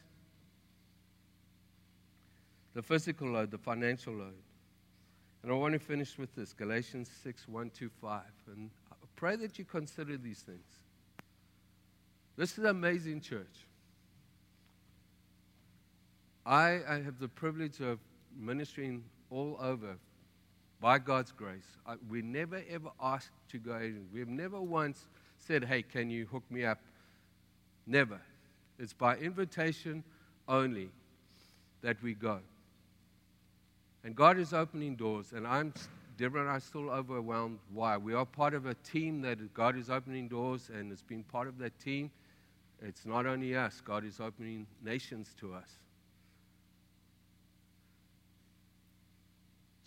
The 2.75 2.83
physical 2.83 3.29
load, 3.29 3.51
the 3.51 3.59
financial 3.59 4.15
load. 4.15 4.35
And 5.43 5.51
I 5.51 5.55
want 5.55 5.73
to 5.73 5.79
finish 5.79 6.19
with 6.19 6.35
this 6.37 6.53
Galatians 6.53 7.11
6 7.25 7.49
1 7.49 7.71
2 7.71 7.91
5. 8.01 8.21
And 8.55 8.71
I 8.93 8.95
pray 9.17 9.37
that 9.37 9.59
you 9.59 9.65
consider 9.65 10.17
these 10.17 10.41
things. 10.41 10.67
This 12.37 12.53
is 12.53 12.59
an 12.59 12.67
amazing 12.67 13.21
church. 13.21 13.67
I, 16.47 16.81
I 16.89 17.01
have 17.03 17.19
the 17.19 17.29
privilege 17.29 17.81
of 17.81 17.99
ministering 18.39 19.03
all 19.31 19.57
over 19.61 19.97
by 20.81 20.99
God's 20.99 21.33
grace. 21.33 21.67
I, 21.87 21.95
we 22.09 22.23
never 22.23 22.63
ever 22.71 22.91
asked 23.01 23.31
to 23.51 23.59
go. 23.59 23.93
We've 24.13 24.29
never 24.29 24.61
once 24.61 25.07
said, 25.39 25.65
hey, 25.65 25.83
can 25.83 26.11
you 26.11 26.27
hook 26.27 26.45
me 26.51 26.65
up? 26.65 26.79
Never. 27.87 28.21
It's 28.79 28.93
by 28.93 29.17
invitation 29.17 30.03
only 30.49 30.89
that 31.83 32.03
we 32.03 32.15
go. 32.15 32.39
And 34.05 34.17
God 34.17 34.39
is 34.39 34.55
opening 34.55 34.97
doors, 34.97 35.33
and 35.35 35.47
I'm, 35.47 35.75
Deborah 36.17 36.41
and 36.41 36.51
I 36.51 36.59
still 36.59 36.89
overwhelmed. 36.91 37.59
Why? 37.73 37.99
We 37.99 38.15
are 38.15 38.25
part 38.25 38.55
of 38.55 38.65
a 38.67 38.75
team 38.75 39.21
that 39.23 39.53
God 39.53 39.77
is 39.77 39.91
opening 39.91 40.29
doors, 40.29 40.71
and 40.73 40.91
it's 40.91 41.03
been 41.03 41.23
part 41.25 41.49
of 41.49 41.59
that 41.59 41.79
team. 41.81 42.11
It's 42.81 43.05
not 43.05 43.27
only 43.27 43.55
us, 43.55 43.83
God 43.85 44.05
is 44.05 44.21
opening 44.21 44.67
nations 44.83 45.35
to 45.41 45.53
us. 45.53 45.69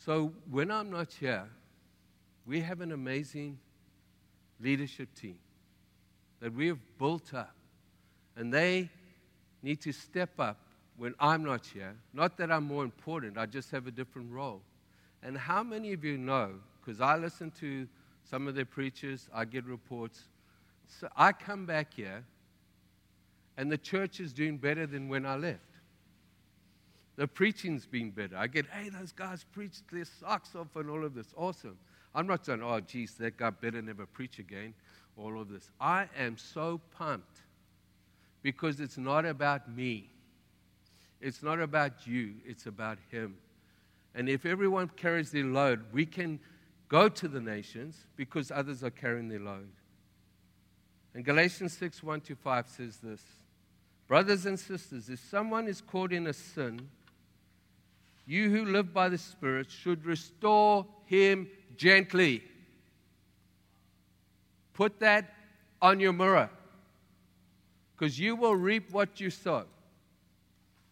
So 0.06 0.34
when 0.51 0.70
I'm 0.70 0.91
not 0.91 1.14
here, 1.14 1.45
we 2.45 2.60
have 2.60 2.82
an 2.82 2.91
amazing 2.91 3.58
leadership 4.60 5.08
team 5.16 5.38
that 6.41 6.54
we 6.54 6.68
have 6.68 6.80
built 6.99 7.34
up. 7.34 7.56
And 8.36 8.54
they 8.54 8.89
need 9.62 9.80
to 9.82 9.93
step 9.93 10.32
up 10.39 10.58
when 10.97 11.16
I'm 11.22 11.45
not 11.45 11.66
here. 11.66 11.95
Not 12.14 12.36
that 12.38 12.51
I'm 12.51 12.66
more 12.66 12.84
important, 12.84 13.38
I 13.38 13.45
just 13.45 13.72
have 13.72 13.88
a 13.88 13.91
different 13.91 14.30
role. 14.32 14.62
And 15.22 15.38
how 15.38 15.64
many 15.64 15.93
of 15.93 16.04
you 16.04 16.18
know, 16.18 16.51
because 16.82 16.99
I 16.99 17.16
listen 17.16 17.49
to 17.62 17.88
some 18.30 18.47
of 18.49 18.56
their 18.56 18.66
preachers, 18.66 19.30
I 19.34 19.45
get 19.45 19.64
reports. 19.64 20.24
So 20.88 21.08
I 21.16 21.32
come 21.32 21.66
back 21.66 21.93
here, 21.93 22.26
and 23.56 23.72
the 23.72 23.78
church 23.78 24.20
is 24.20 24.34
doing 24.34 24.58
better 24.58 24.86
than 24.86 25.08
when 25.08 25.26
I 25.26 25.38
left. 25.38 25.72
The 27.16 27.28
preaching's 27.28 27.86
been 27.86 28.09
better. 28.09 28.38
I 28.38 28.47
get, 28.47 28.66
hey, 28.68 28.89
those 28.89 29.11
guys 29.11 29.45
preached 29.51 29.84
their 29.91 30.05
socks 30.05 30.55
off 30.55 30.76
and 30.76 30.89
all 30.89 31.05
of 31.05 31.14
this. 31.14 31.28
Awesome. 31.38 31.78
I'm 32.16 32.28
not 32.28 32.45
saying, 32.45 32.61
oh, 32.64 32.80
geez, 32.80 33.14
that 33.16 33.38
guy 33.38 33.49
better 33.51 33.82
never 33.82 34.05
preach 34.05 34.39
again, 34.39 34.74
all 35.18 35.39
of 35.39 35.49
this. 35.49 35.70
I 35.80 36.07
am 36.18 36.38
so 36.38 36.82
pumped 36.97 37.41
because 38.41 38.80
it's 38.80 38.97
not 38.97 39.26
about 39.26 39.70
me. 39.70 40.09
It's 41.22 41.41
not 41.41 41.59
about 41.59 42.05
you, 42.05 42.34
it's 42.45 42.66
about 42.66 42.97
Him. 43.09 43.38
And 44.16 44.28
if 44.28 44.45
everyone 44.45 44.89
carries 44.89 45.32
their 45.32 45.45
load, 45.45 45.86
we 45.91 46.05
can 46.05 46.39
go 46.89 47.09
to 47.09 47.28
the 47.28 47.39
nations 47.39 48.05
because 48.16 48.51
others 48.51 48.84
are 48.84 48.91
carrying 48.91 49.30
their 49.30 49.39
load. 49.39 49.70
And 51.16 51.24
Galatians 51.24 51.78
6 51.78 52.03
1 52.03 52.22
to 52.22 52.36
5 52.36 52.68
says 52.68 52.97
this 52.97 53.22
Brothers 54.07 54.45
and 54.45 54.59
sisters, 54.59 55.09
if 55.09 55.20
someone 55.20 55.68
is 55.68 55.82
caught 55.82 56.11
in 56.11 56.28
a 56.28 56.34
sin, 56.34 56.89
you 58.26 58.49
who 58.49 58.65
live 58.65 58.93
by 58.93 59.09
the 59.09 59.17
Spirit 59.17 59.69
should 59.69 60.05
restore 60.05 60.86
him 61.05 61.47
gently. 61.76 62.43
Put 64.74 64.99
that 64.99 65.34
on 65.82 65.99
your 65.99 66.13
mirror 66.13 66.49
because 67.95 68.19
you 68.19 68.36
will 68.36 68.55
reap 68.55 68.91
what 68.91 69.19
you 69.19 69.30
sow. 69.30 69.65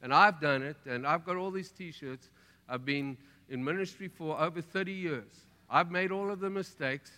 And 0.01 0.13
I've 0.13 0.39
done 0.39 0.63
it, 0.63 0.77
and 0.85 1.05
I've 1.05 1.25
got 1.25 1.35
all 1.35 1.51
these 1.51 1.69
t 1.69 1.91
shirts. 1.91 2.29
I've 2.67 2.85
been 2.85 3.17
in 3.49 3.63
ministry 3.63 4.07
for 4.07 4.39
over 4.39 4.61
30 4.61 4.91
years. 4.91 5.31
I've 5.69 5.91
made 5.91 6.11
all 6.11 6.31
of 6.31 6.39
the 6.39 6.49
mistakes. 6.49 7.11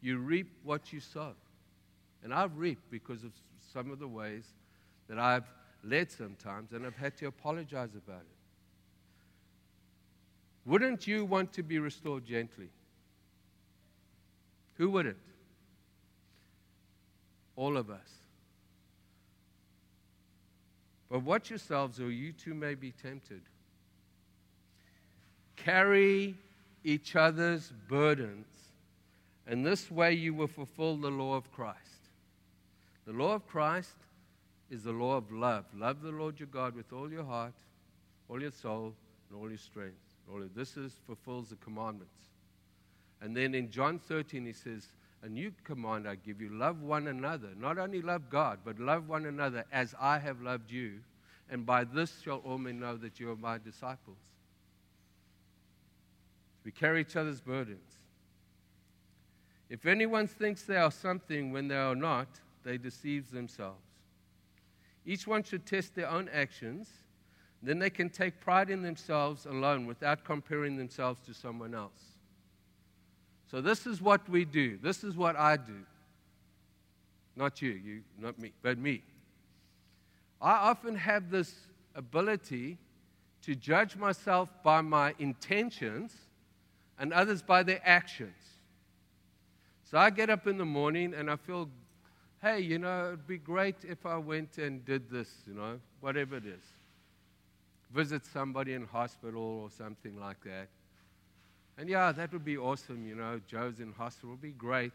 You 0.00 0.18
reap 0.18 0.50
what 0.62 0.92
you 0.92 1.00
sow. 1.00 1.32
And 2.24 2.32
I've 2.32 2.56
reaped 2.56 2.90
because 2.90 3.24
of 3.24 3.32
some 3.72 3.90
of 3.90 3.98
the 3.98 4.08
ways 4.08 4.44
that 5.08 5.18
I've 5.18 5.44
led 5.84 6.10
sometimes, 6.10 6.72
and 6.72 6.86
I've 6.86 6.96
had 6.96 7.16
to 7.18 7.26
apologize 7.26 7.90
about 7.94 8.20
it. 8.22 8.41
Wouldn't 10.64 11.06
you 11.06 11.24
want 11.24 11.52
to 11.54 11.62
be 11.62 11.78
restored 11.78 12.24
gently? 12.24 12.68
Who 14.74 14.90
wouldn't? 14.90 15.16
All 17.56 17.76
of 17.76 17.90
us. 17.90 18.08
But 21.10 21.24
watch 21.24 21.50
yourselves, 21.50 22.00
or 22.00 22.10
you 22.10 22.32
too 22.32 22.54
may 22.54 22.74
be 22.74 22.90
tempted. 22.90 23.42
Carry 25.56 26.34
each 26.84 27.16
other's 27.16 27.72
burdens, 27.88 28.46
and 29.46 29.64
this 29.64 29.90
way 29.90 30.14
you 30.14 30.32
will 30.32 30.46
fulfill 30.46 30.96
the 30.96 31.10
law 31.10 31.34
of 31.34 31.52
Christ. 31.52 31.78
The 33.06 33.12
law 33.12 33.34
of 33.34 33.46
Christ 33.46 33.94
is 34.70 34.84
the 34.84 34.92
law 34.92 35.16
of 35.16 35.30
love. 35.30 35.64
Love 35.76 36.02
the 36.02 36.12
Lord 36.12 36.40
your 36.40 36.46
God 36.46 36.74
with 36.74 36.92
all 36.92 37.10
your 37.10 37.24
heart, 37.24 37.54
all 38.28 38.40
your 38.40 38.50
soul, 38.50 38.94
and 39.28 39.38
all 39.38 39.48
your 39.48 39.58
strength. 39.58 40.11
All 40.32 40.42
of 40.42 40.54
this 40.54 40.76
is, 40.76 40.94
fulfills 41.06 41.50
the 41.50 41.56
commandments. 41.56 42.14
And 43.20 43.36
then 43.36 43.54
in 43.54 43.70
John 43.70 43.98
13, 43.98 44.46
he 44.46 44.52
says, 44.52 44.88
A 45.22 45.28
new 45.28 45.52
command 45.64 46.08
I 46.08 46.14
give 46.14 46.40
you 46.40 46.48
love 46.48 46.82
one 46.82 47.08
another. 47.08 47.48
Not 47.58 47.78
only 47.78 48.02
love 48.02 48.30
God, 48.30 48.60
but 48.64 48.78
love 48.78 49.08
one 49.08 49.26
another 49.26 49.64
as 49.70 49.94
I 50.00 50.18
have 50.18 50.40
loved 50.40 50.70
you. 50.70 51.00
And 51.50 51.66
by 51.66 51.84
this 51.84 52.20
shall 52.24 52.38
all 52.38 52.58
men 52.58 52.80
know 52.80 52.96
that 52.96 53.20
you 53.20 53.30
are 53.30 53.36
my 53.36 53.58
disciples. 53.58 54.16
We 56.64 56.70
carry 56.70 57.02
each 57.02 57.16
other's 57.16 57.40
burdens. 57.40 57.90
If 59.68 59.86
anyone 59.86 60.26
thinks 60.26 60.62
they 60.62 60.76
are 60.76 60.90
something 60.90 61.52
when 61.52 61.68
they 61.68 61.76
are 61.76 61.94
not, 61.94 62.28
they 62.64 62.78
deceive 62.78 63.30
themselves. 63.30 63.80
Each 65.04 65.26
one 65.26 65.42
should 65.42 65.66
test 65.66 65.94
their 65.94 66.08
own 66.08 66.28
actions 66.32 66.88
then 67.62 67.78
they 67.78 67.90
can 67.90 68.10
take 68.10 68.40
pride 68.40 68.70
in 68.70 68.82
themselves 68.82 69.46
alone 69.46 69.86
without 69.86 70.24
comparing 70.24 70.76
themselves 70.76 71.20
to 71.26 71.32
someone 71.32 71.74
else. 71.74 72.16
So, 73.50 73.60
this 73.60 73.86
is 73.86 74.02
what 74.02 74.28
we 74.28 74.44
do. 74.44 74.78
This 74.82 75.04
is 75.04 75.14
what 75.14 75.36
I 75.36 75.56
do. 75.56 75.84
Not 77.36 77.62
you, 77.62 77.70
you, 77.70 78.02
not 78.18 78.38
me, 78.38 78.52
but 78.62 78.78
me. 78.78 79.02
I 80.40 80.52
often 80.52 80.96
have 80.96 81.30
this 81.30 81.54
ability 81.94 82.78
to 83.42 83.54
judge 83.54 83.96
myself 83.96 84.48
by 84.64 84.80
my 84.80 85.14
intentions 85.18 86.12
and 86.98 87.12
others 87.12 87.42
by 87.42 87.62
their 87.62 87.80
actions. 87.84 88.36
So 89.84 89.98
I 89.98 90.10
get 90.10 90.30
up 90.30 90.46
in 90.46 90.58
the 90.58 90.64
morning 90.64 91.14
and 91.14 91.30
I 91.30 91.36
feel, 91.36 91.68
hey, 92.40 92.60
you 92.60 92.78
know, 92.78 93.08
it'd 93.08 93.26
be 93.26 93.38
great 93.38 93.76
if 93.82 94.04
I 94.06 94.16
went 94.16 94.58
and 94.58 94.84
did 94.84 95.10
this, 95.10 95.28
you 95.46 95.54
know, 95.54 95.78
whatever 96.00 96.36
it 96.36 96.46
is 96.46 96.62
visit 97.94 98.24
somebody 98.24 98.74
in 98.74 98.86
hospital 98.86 99.42
or 99.42 99.70
something 99.70 100.18
like 100.18 100.42
that. 100.44 100.68
And 101.78 101.88
yeah, 101.88 102.12
that 102.12 102.32
would 102.32 102.44
be 102.44 102.56
awesome, 102.56 103.06
you 103.06 103.14
know, 103.14 103.40
Joe's 103.46 103.80
in 103.80 103.92
hospital, 103.92 104.30
would 104.30 104.42
be 104.42 104.50
great. 104.50 104.92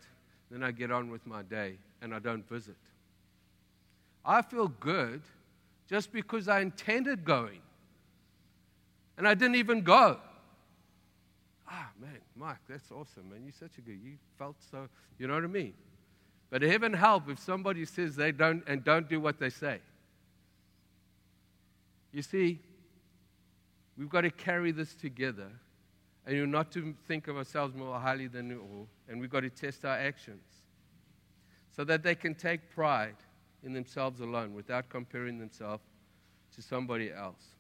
Then 0.52 0.64
I 0.64 0.72
get 0.72 0.92
on 0.92 1.10
with 1.10 1.26
my 1.26 1.42
day 1.44 1.76
and 2.02 2.14
I 2.14 2.20
don't 2.20 2.48
visit. 2.48 2.78
I 4.24 4.42
feel 4.42 4.68
good 4.68 5.22
just 5.90 6.12
because 6.12 6.48
I 6.48 6.62
intended 6.62 7.26
going. 7.26 7.62
And 9.18 9.28
I 9.28 9.34
didn't 9.34 9.56
even 9.56 9.82
go. 9.82 10.20
Ah, 11.70 11.90
man, 12.00 12.20
Mike, 12.36 12.58
that's 12.70 12.92
awesome, 12.92 13.30
man. 13.30 13.42
You're 13.44 13.54
such 13.54 13.78
a 13.78 13.82
good, 13.82 14.00
you 14.04 14.14
felt 14.38 14.56
so, 14.72 14.88
you 15.18 15.28
know 15.28 15.34
what 15.34 15.44
I 15.44 15.48
mean? 15.48 15.74
But 16.50 16.62
heaven 16.62 16.94
help 16.94 17.30
if 17.30 17.40
somebody 17.40 17.84
says 17.86 18.16
they 18.16 18.32
don't 18.32 18.64
and 18.68 18.84
don't 18.84 19.10
do 19.10 19.20
what 19.20 19.40
they 19.40 19.50
say. 19.50 19.80
You 22.14 22.22
see, 22.22 22.60
we've 23.98 24.10
got 24.10 24.22
to 24.22 24.32
carry 24.32 24.72
this 24.72 24.94
together. 24.94 25.50
And 26.26 26.52
not 26.52 26.72
to 26.74 26.94
think 27.08 27.28
of 27.28 27.38
ourselves 27.38 27.74
more 27.74 27.98
highly 28.00 28.28
than 28.28 28.52
all. 28.58 28.88
And 29.08 29.20
we've 29.22 29.30
got 29.30 29.42
to 29.42 29.50
test 29.50 29.86
our 29.86 29.98
actions 29.98 30.44
so 31.72 31.84
that 31.86 32.04
they 32.04 32.16
can 32.16 32.36
take 32.36 32.70
pride 32.70 33.16
in 33.64 33.74
themselves 33.74 34.20
alone 34.20 34.54
without 34.54 34.90
comparing 34.90 35.40
themselves 35.40 35.84
to 36.56 36.62
somebody 36.62 37.12
else. 37.12 37.56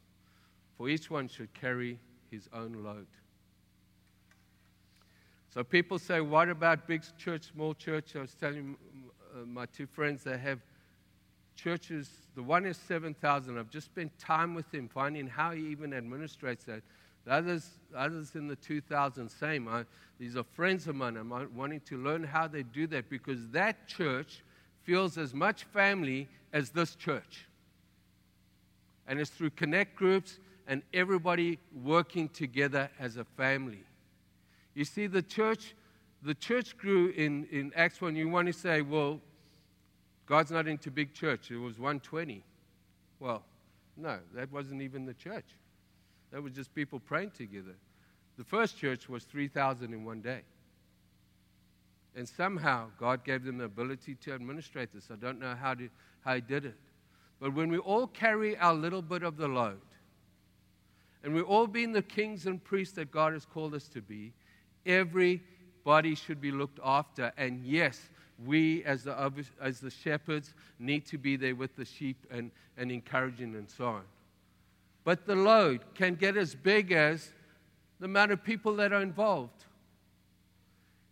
For 0.77 0.89
each 0.89 1.09
one 1.09 1.27
should 1.27 1.53
carry 1.53 1.99
his 2.29 2.49
own 2.53 2.83
load. 2.83 3.07
So 5.49 5.63
people 5.63 5.97
say, 5.97 6.19
what 6.21 6.49
about 6.49 6.87
big 6.87 7.03
church, 7.17 7.43
small 7.53 7.73
church? 7.73 8.15
I 8.15 8.19
was 8.19 8.35
telling 8.35 8.75
uh, 9.33 9.45
my 9.45 9.65
two 9.65 9.87
friends 9.87 10.23
they 10.23 10.37
have 10.37 10.59
churches. 11.57 12.09
The 12.35 12.43
one 12.43 12.65
is 12.65 12.77
7,000. 12.77 13.57
I've 13.57 13.69
just 13.69 13.87
spent 13.87 14.17
time 14.17 14.53
with 14.55 14.73
him 14.73 14.87
finding 14.87 15.27
how 15.27 15.51
he 15.51 15.67
even 15.67 15.91
administrates 15.91 16.63
that. 16.65 16.83
The 17.25 17.33
others, 17.33 17.69
others 17.93 18.35
in 18.35 18.47
the 18.47 18.55
2,000, 18.55 19.27
same. 19.27 19.67
I, 19.67 19.83
these 20.17 20.37
are 20.37 20.43
friends 20.43 20.87
of 20.87 20.95
mine. 20.95 21.17
I'm 21.17 21.29
wanting 21.55 21.81
to 21.81 21.97
learn 21.97 22.23
how 22.23 22.47
they 22.47 22.63
do 22.63 22.87
that 22.87 23.09
because 23.09 23.49
that 23.49 23.87
church 23.87 24.43
feels 24.83 25.17
as 25.17 25.33
much 25.33 25.65
family 25.65 26.29
as 26.53 26.69
this 26.69 26.95
church. 26.95 27.45
And 29.07 29.19
it's 29.19 29.29
through 29.29 29.49
connect 29.51 29.95
groups 29.95 30.39
and 30.67 30.81
everybody 30.93 31.59
working 31.83 32.29
together 32.29 32.89
as 32.99 33.17
a 33.17 33.23
family. 33.23 33.83
You 34.73 34.85
see, 34.85 35.07
the 35.07 35.21
church, 35.21 35.75
the 36.21 36.35
church 36.35 36.77
grew 36.77 37.09
in, 37.09 37.47
in 37.51 37.71
Acts 37.75 37.99
1. 37.99 38.15
You 38.15 38.29
want 38.29 38.47
to 38.47 38.53
say, 38.53 38.81
well, 38.81 39.19
God's 40.27 40.51
not 40.51 40.67
into 40.67 40.91
big 40.91 41.13
church. 41.13 41.49
It 41.49 41.57
was 41.57 41.79
120. 41.79 42.43
Well, 43.19 43.43
no, 43.95 44.19
that 44.35 44.51
wasn't 44.51 44.81
even 44.81 45.05
the 45.05 45.13
church. 45.13 45.45
That 46.31 46.43
was 46.43 46.53
just 46.53 46.75
people 46.75 46.99
praying 46.99 47.31
together. 47.31 47.75
The 48.37 48.43
first 48.43 48.77
church 48.77 49.09
was 49.09 49.23
3,000 49.23 49.93
in 49.93 50.03
one 50.05 50.21
day. 50.21 50.41
And 52.15 52.27
somehow 52.27 52.87
God 52.99 53.23
gave 53.23 53.43
them 53.43 53.57
the 53.57 53.65
ability 53.65 54.15
to 54.15 54.33
administrate 54.33 54.89
this. 54.93 55.09
I 55.11 55.15
don't 55.15 55.39
know 55.39 55.55
how, 55.55 55.73
to, 55.73 55.89
how 56.21 56.35
He 56.35 56.41
did 56.41 56.65
it. 56.65 56.77
But 57.39 57.53
when 57.53 57.69
we 57.69 57.77
all 57.77 58.07
carry 58.07 58.57
our 58.57 58.73
little 58.73 59.01
bit 59.01 59.23
of 59.23 59.37
the 59.37 59.47
load, 59.47 59.79
and 61.23 61.33
we're 61.33 61.43
all 61.43 61.67
being 61.67 61.93
the 61.93 62.01
kings 62.01 62.47
and 62.47 62.63
priests 62.63 62.95
that 62.95 63.11
God 63.11 63.33
has 63.33 63.45
called 63.45 63.73
us 63.73 63.87
to 63.89 64.01
be, 64.01 64.33
everybody 64.85 66.15
should 66.15 66.41
be 66.41 66.51
looked 66.51 66.79
after. 66.83 67.31
And 67.37 67.63
yes, 67.63 68.09
we 68.45 68.83
as 68.83 69.03
the, 69.03 69.45
as 69.61 69.79
the 69.79 69.89
shepherds 69.89 70.53
need 70.79 71.05
to 71.07 71.17
be 71.17 71.35
there 71.35 71.55
with 71.55 71.75
the 71.75 71.85
sheep 71.85 72.25
and, 72.29 72.51
and 72.77 72.91
encouraging 72.91 73.55
and 73.55 73.69
so 73.69 73.85
on. 73.85 74.03
But 75.03 75.25
the 75.25 75.35
load 75.35 75.81
can 75.95 76.15
get 76.15 76.37
as 76.37 76.53
big 76.53 76.91
as 76.91 77.31
the 77.99 78.05
amount 78.05 78.31
of 78.31 78.43
people 78.43 78.75
that 78.75 78.93
are 78.93 79.01
involved. 79.01 79.65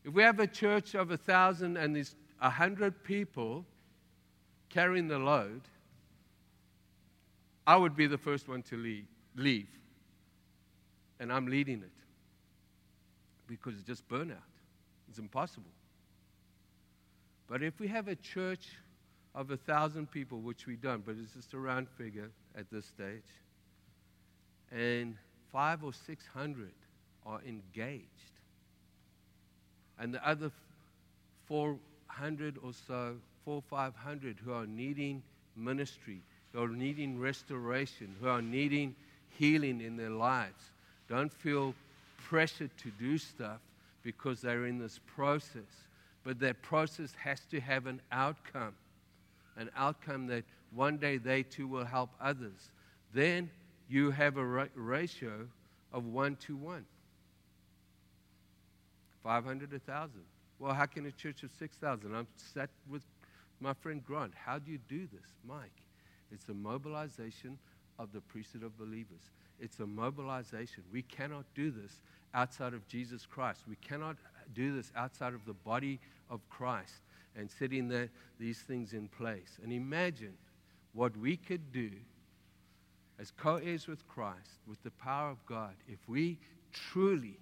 If 0.04 0.14
we 0.14 0.22
have 0.22 0.40
a 0.40 0.48
church 0.48 0.94
of 0.94 1.12
a 1.12 1.18
thousand 1.18 1.78
and 1.78 1.96
there's 1.96 2.16
a 2.42 2.50
hundred 2.50 3.04
people 3.04 3.66
carrying 4.70 5.08
the 5.08 5.18
load, 5.18 5.62
I 7.66 7.76
would 7.76 7.96
be 7.96 8.06
the 8.06 8.18
first 8.18 8.48
one 8.48 8.62
to 8.64 8.78
leave, 8.78 9.08
leave. 9.36 9.70
And 11.20 11.34
I'm 11.34 11.48
leading 11.48 11.78
it. 11.82 11.90
Because 13.48 13.76
it's 13.76 13.84
just 13.84 14.08
burnout. 14.08 14.36
It's 15.10 15.18
impossible. 15.18 15.72
But 17.56 17.64
if 17.64 17.80
we 17.80 17.88
have 17.88 18.10
a 18.10 18.18
church 18.18 18.68
of 19.34 19.50
a 19.50 19.56
thousand 19.56 20.12
people, 20.12 20.42
which 20.42 20.68
we 20.68 20.76
don't, 20.76 21.06
but 21.06 21.16
it's 21.18 21.32
just 21.32 21.54
a 21.54 21.58
round 21.58 21.88
figure 21.98 22.30
at 22.54 22.70
this 22.70 22.86
stage, 22.86 23.24
and 24.74 25.16
five 25.54 25.82
or 25.82 25.94
six 25.94 26.26
hundred 26.34 26.74
are 27.26 27.40
engaged, 27.48 28.04
and 29.98 30.14
the 30.14 30.28
other 30.28 30.52
400 31.48 32.58
or 32.62 32.74
so, 32.90 33.16
four, 33.46 33.64
500 33.70 34.36
who 34.44 34.52
are 34.52 34.66
needing 34.66 35.24
ministry, 35.56 36.20
who 36.52 36.62
are 36.62 36.68
needing 36.68 37.18
restoration, 37.18 38.14
who 38.20 38.28
are 38.28 38.42
needing 38.42 38.94
healing 39.40 39.80
in 39.80 39.96
their 39.96 40.10
lives, 40.10 40.72
don't 41.08 41.32
feel 41.32 41.74
pressured 42.22 42.72
to 42.80 42.92
do 43.00 43.18
stuff 43.18 43.62
because 44.04 44.42
they're 44.42 44.66
in 44.66 44.78
this 44.78 45.00
process. 45.16 45.86
But 46.26 46.40
that 46.40 46.62
process 46.62 47.14
has 47.24 47.40
to 47.52 47.62
have 47.62 47.86
an 47.86 48.02
outcome, 48.12 48.74
an 49.56 49.70
outcome 49.78 50.28
that 50.28 50.44
one 50.74 50.98
day 50.98 51.18
they 51.18 51.44
too 51.44 51.68
will 51.68 51.86
help 51.86 52.10
others. 52.20 52.72
Then 53.14 53.50
you 53.88 54.12
have 54.12 54.36
a 54.36 54.46
ra- 54.46 54.66
ratio 54.74 55.48
of 55.94 56.06
one 56.08 56.36
to 56.48 56.58
one. 56.58 56.86
500, 59.24 59.72
1,000. 59.72 60.12
Well, 60.60 60.74
how 60.74 60.86
can 60.86 61.06
a 61.06 61.12
church 61.12 61.44
of 61.44 61.52
6,000? 61.58 62.14
I'm 62.14 62.28
sat 62.36 62.70
with 62.90 63.04
my 63.60 63.74
friend 63.74 64.04
Grant. 64.06 64.34
How 64.36 64.60
do 64.60 64.72
you 64.72 64.80
do 64.90 65.08
this, 65.12 65.30
Mike? 65.48 65.72
It's 66.32 66.50
a 66.50 66.54
mobilization 66.54 67.58
of 68.00 68.12
the 68.12 68.22
priesthood 68.22 68.64
of 68.64 68.78
believers. 68.78 69.22
It's 69.60 69.80
a 69.80 69.86
mobilization. 69.86 70.84
We 70.92 71.04
cannot 71.04 71.46
do 71.56 71.72
this 71.72 72.00
outside 72.34 72.74
of 72.74 72.88
Jesus 72.88 73.26
Christ. 73.26 73.62
We 73.70 73.78
cannot 73.78 74.18
do 74.54 74.76
this 74.76 74.92
outside 74.96 75.34
of 75.34 75.46
the 75.46 75.54
body 75.54 76.00
of 76.30 76.48
Christ 76.50 77.02
and 77.36 77.50
setting 77.50 77.88
the, 77.88 78.10
these 78.40 78.60
things 78.60 78.94
in 78.94 79.08
place. 79.08 79.60
And 79.62 79.72
imagine 79.72 80.34
what 80.94 81.16
we 81.18 81.38
could 81.38 81.72
do 81.72 81.92
as 83.20 83.32
co 83.32 83.56
heirs 83.56 83.88
with 83.88 84.08
Christ, 84.08 84.60
with 84.68 84.82
the 84.84 84.92
power 84.92 85.30
of 85.30 85.46
God, 85.46 85.74
if 85.88 86.00
we 86.08 86.38
truly 86.72 87.40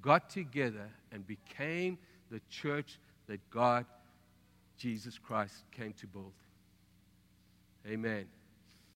got 0.00 0.30
together 0.30 0.88
and 1.12 1.26
became 1.26 1.98
the 2.30 2.40
church 2.50 2.98
that 3.26 3.40
God, 3.50 3.86
Jesus 4.76 5.18
Christ, 5.18 5.54
came 5.72 5.92
to 5.94 6.06
build. 6.06 6.32
Amen. 7.86 8.26